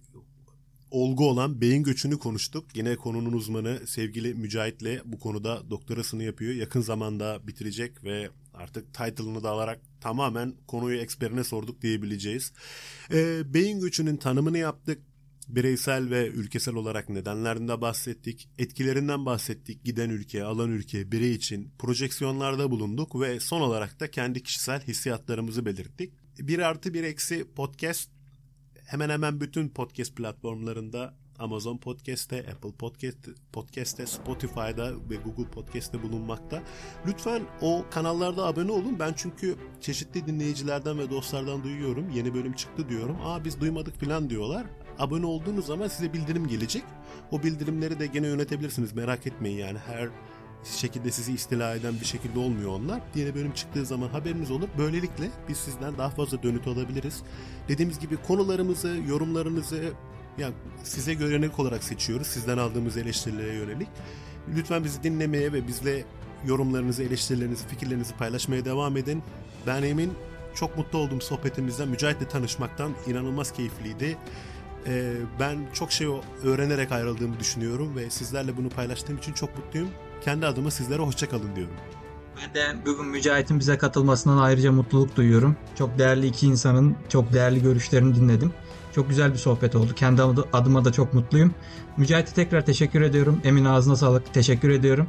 [0.92, 2.66] olgu olan beyin göçünü konuştuk.
[2.76, 6.54] Yine konunun uzmanı sevgili Mücahit'le bu konuda doktorasını yapıyor.
[6.54, 12.54] Yakın zamanda bitirecek ve artık title'ını da alarak tamamen konuyu eksperine sorduk diyebileceğiz.
[13.12, 15.02] E, beyin göçünün tanımını yaptık
[15.50, 22.72] bireysel ve ülkesel olarak nedenlerinden bahsettik, etkilerinden bahsettik, giden ülke, alan ülke, birey için projeksiyonlarda
[22.72, 26.14] bulunduk ve son olarak da kendi kişisel hissiyatlarımızı belirttik.
[26.40, 28.10] Bir artı bir eksi podcast
[28.86, 33.18] hemen hemen bütün podcast platformlarında Amazon Podcast'te, Apple Podcast,
[33.54, 36.64] Podcast'te, Spotify'da ve Google Podcast'te bulunmakta.
[37.08, 39.00] Lütfen o kanallarda abone olun.
[39.00, 42.10] Ben çünkü çeşitli dinleyicilerden ve dostlardan duyuyorum.
[42.10, 43.18] Yeni bölüm çıktı diyorum.
[43.24, 44.66] Aa biz duymadık falan diyorlar.
[45.00, 46.84] Abone olduğunuz zaman size bildirim gelecek.
[47.32, 48.94] O bildirimleri de gene yönetebilirsiniz.
[48.94, 50.10] Merak etmeyin yani her
[50.64, 53.02] şekilde sizi istila eden bir şekilde olmuyor onlar.
[53.16, 54.68] Yeni bölüm çıktığı zaman haberiniz olur.
[54.78, 57.24] Böylelikle biz sizden daha fazla dönüt alabiliriz.
[57.68, 59.94] Dediğimiz gibi konularımızı, yorumlarınızı
[60.38, 62.28] yani size görenek olarak seçiyoruz.
[62.28, 63.88] Sizden aldığımız eleştirilere yönelik.
[64.56, 66.06] Lütfen bizi dinlemeye ve bizle
[66.46, 69.24] yorumlarınızı, eleştirilerinizi, fikirlerinizi paylaşmaya devam edin.
[69.68, 70.14] Ben Emin.
[70.56, 71.88] Çok mutlu oldum sohbetimizden.
[71.90, 74.18] Mücahit'le tanışmaktan inanılmaz keyifliydi.
[74.88, 76.08] Ee, ben çok şey
[76.44, 79.90] öğrenerek ayrıldığımı düşünüyorum ve sizlerle bunu paylaştığım için çok mutluyum.
[80.22, 81.74] Kendi adıma sizlere hoşçakalın diyorum.
[82.38, 85.56] Ben de bugün Mücahit'in bize katılmasından ayrıca mutluluk duyuyorum.
[85.76, 88.54] Çok değerli iki insanın çok değerli görüşlerini dinledim.
[88.96, 89.96] Çok güzel bir sohbet oldu.
[89.96, 90.22] Kendi
[90.54, 91.54] adıma da çok mutluyum.
[91.98, 93.42] Mücahit'e tekrar teşekkür ediyorum.
[93.44, 94.34] Emin ağzına sağlık.
[94.34, 95.08] Teşekkür ediyorum.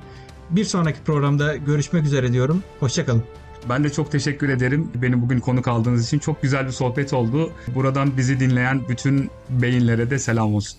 [0.50, 2.62] Bir sonraki programda görüşmek üzere diyorum.
[2.80, 3.24] Hoşçakalın.
[3.68, 4.90] Ben de çok teşekkür ederim.
[4.94, 7.52] Beni bugün konuk aldığınız için çok güzel bir sohbet oldu.
[7.74, 10.78] Buradan bizi dinleyen bütün beyinlere de selam olsun.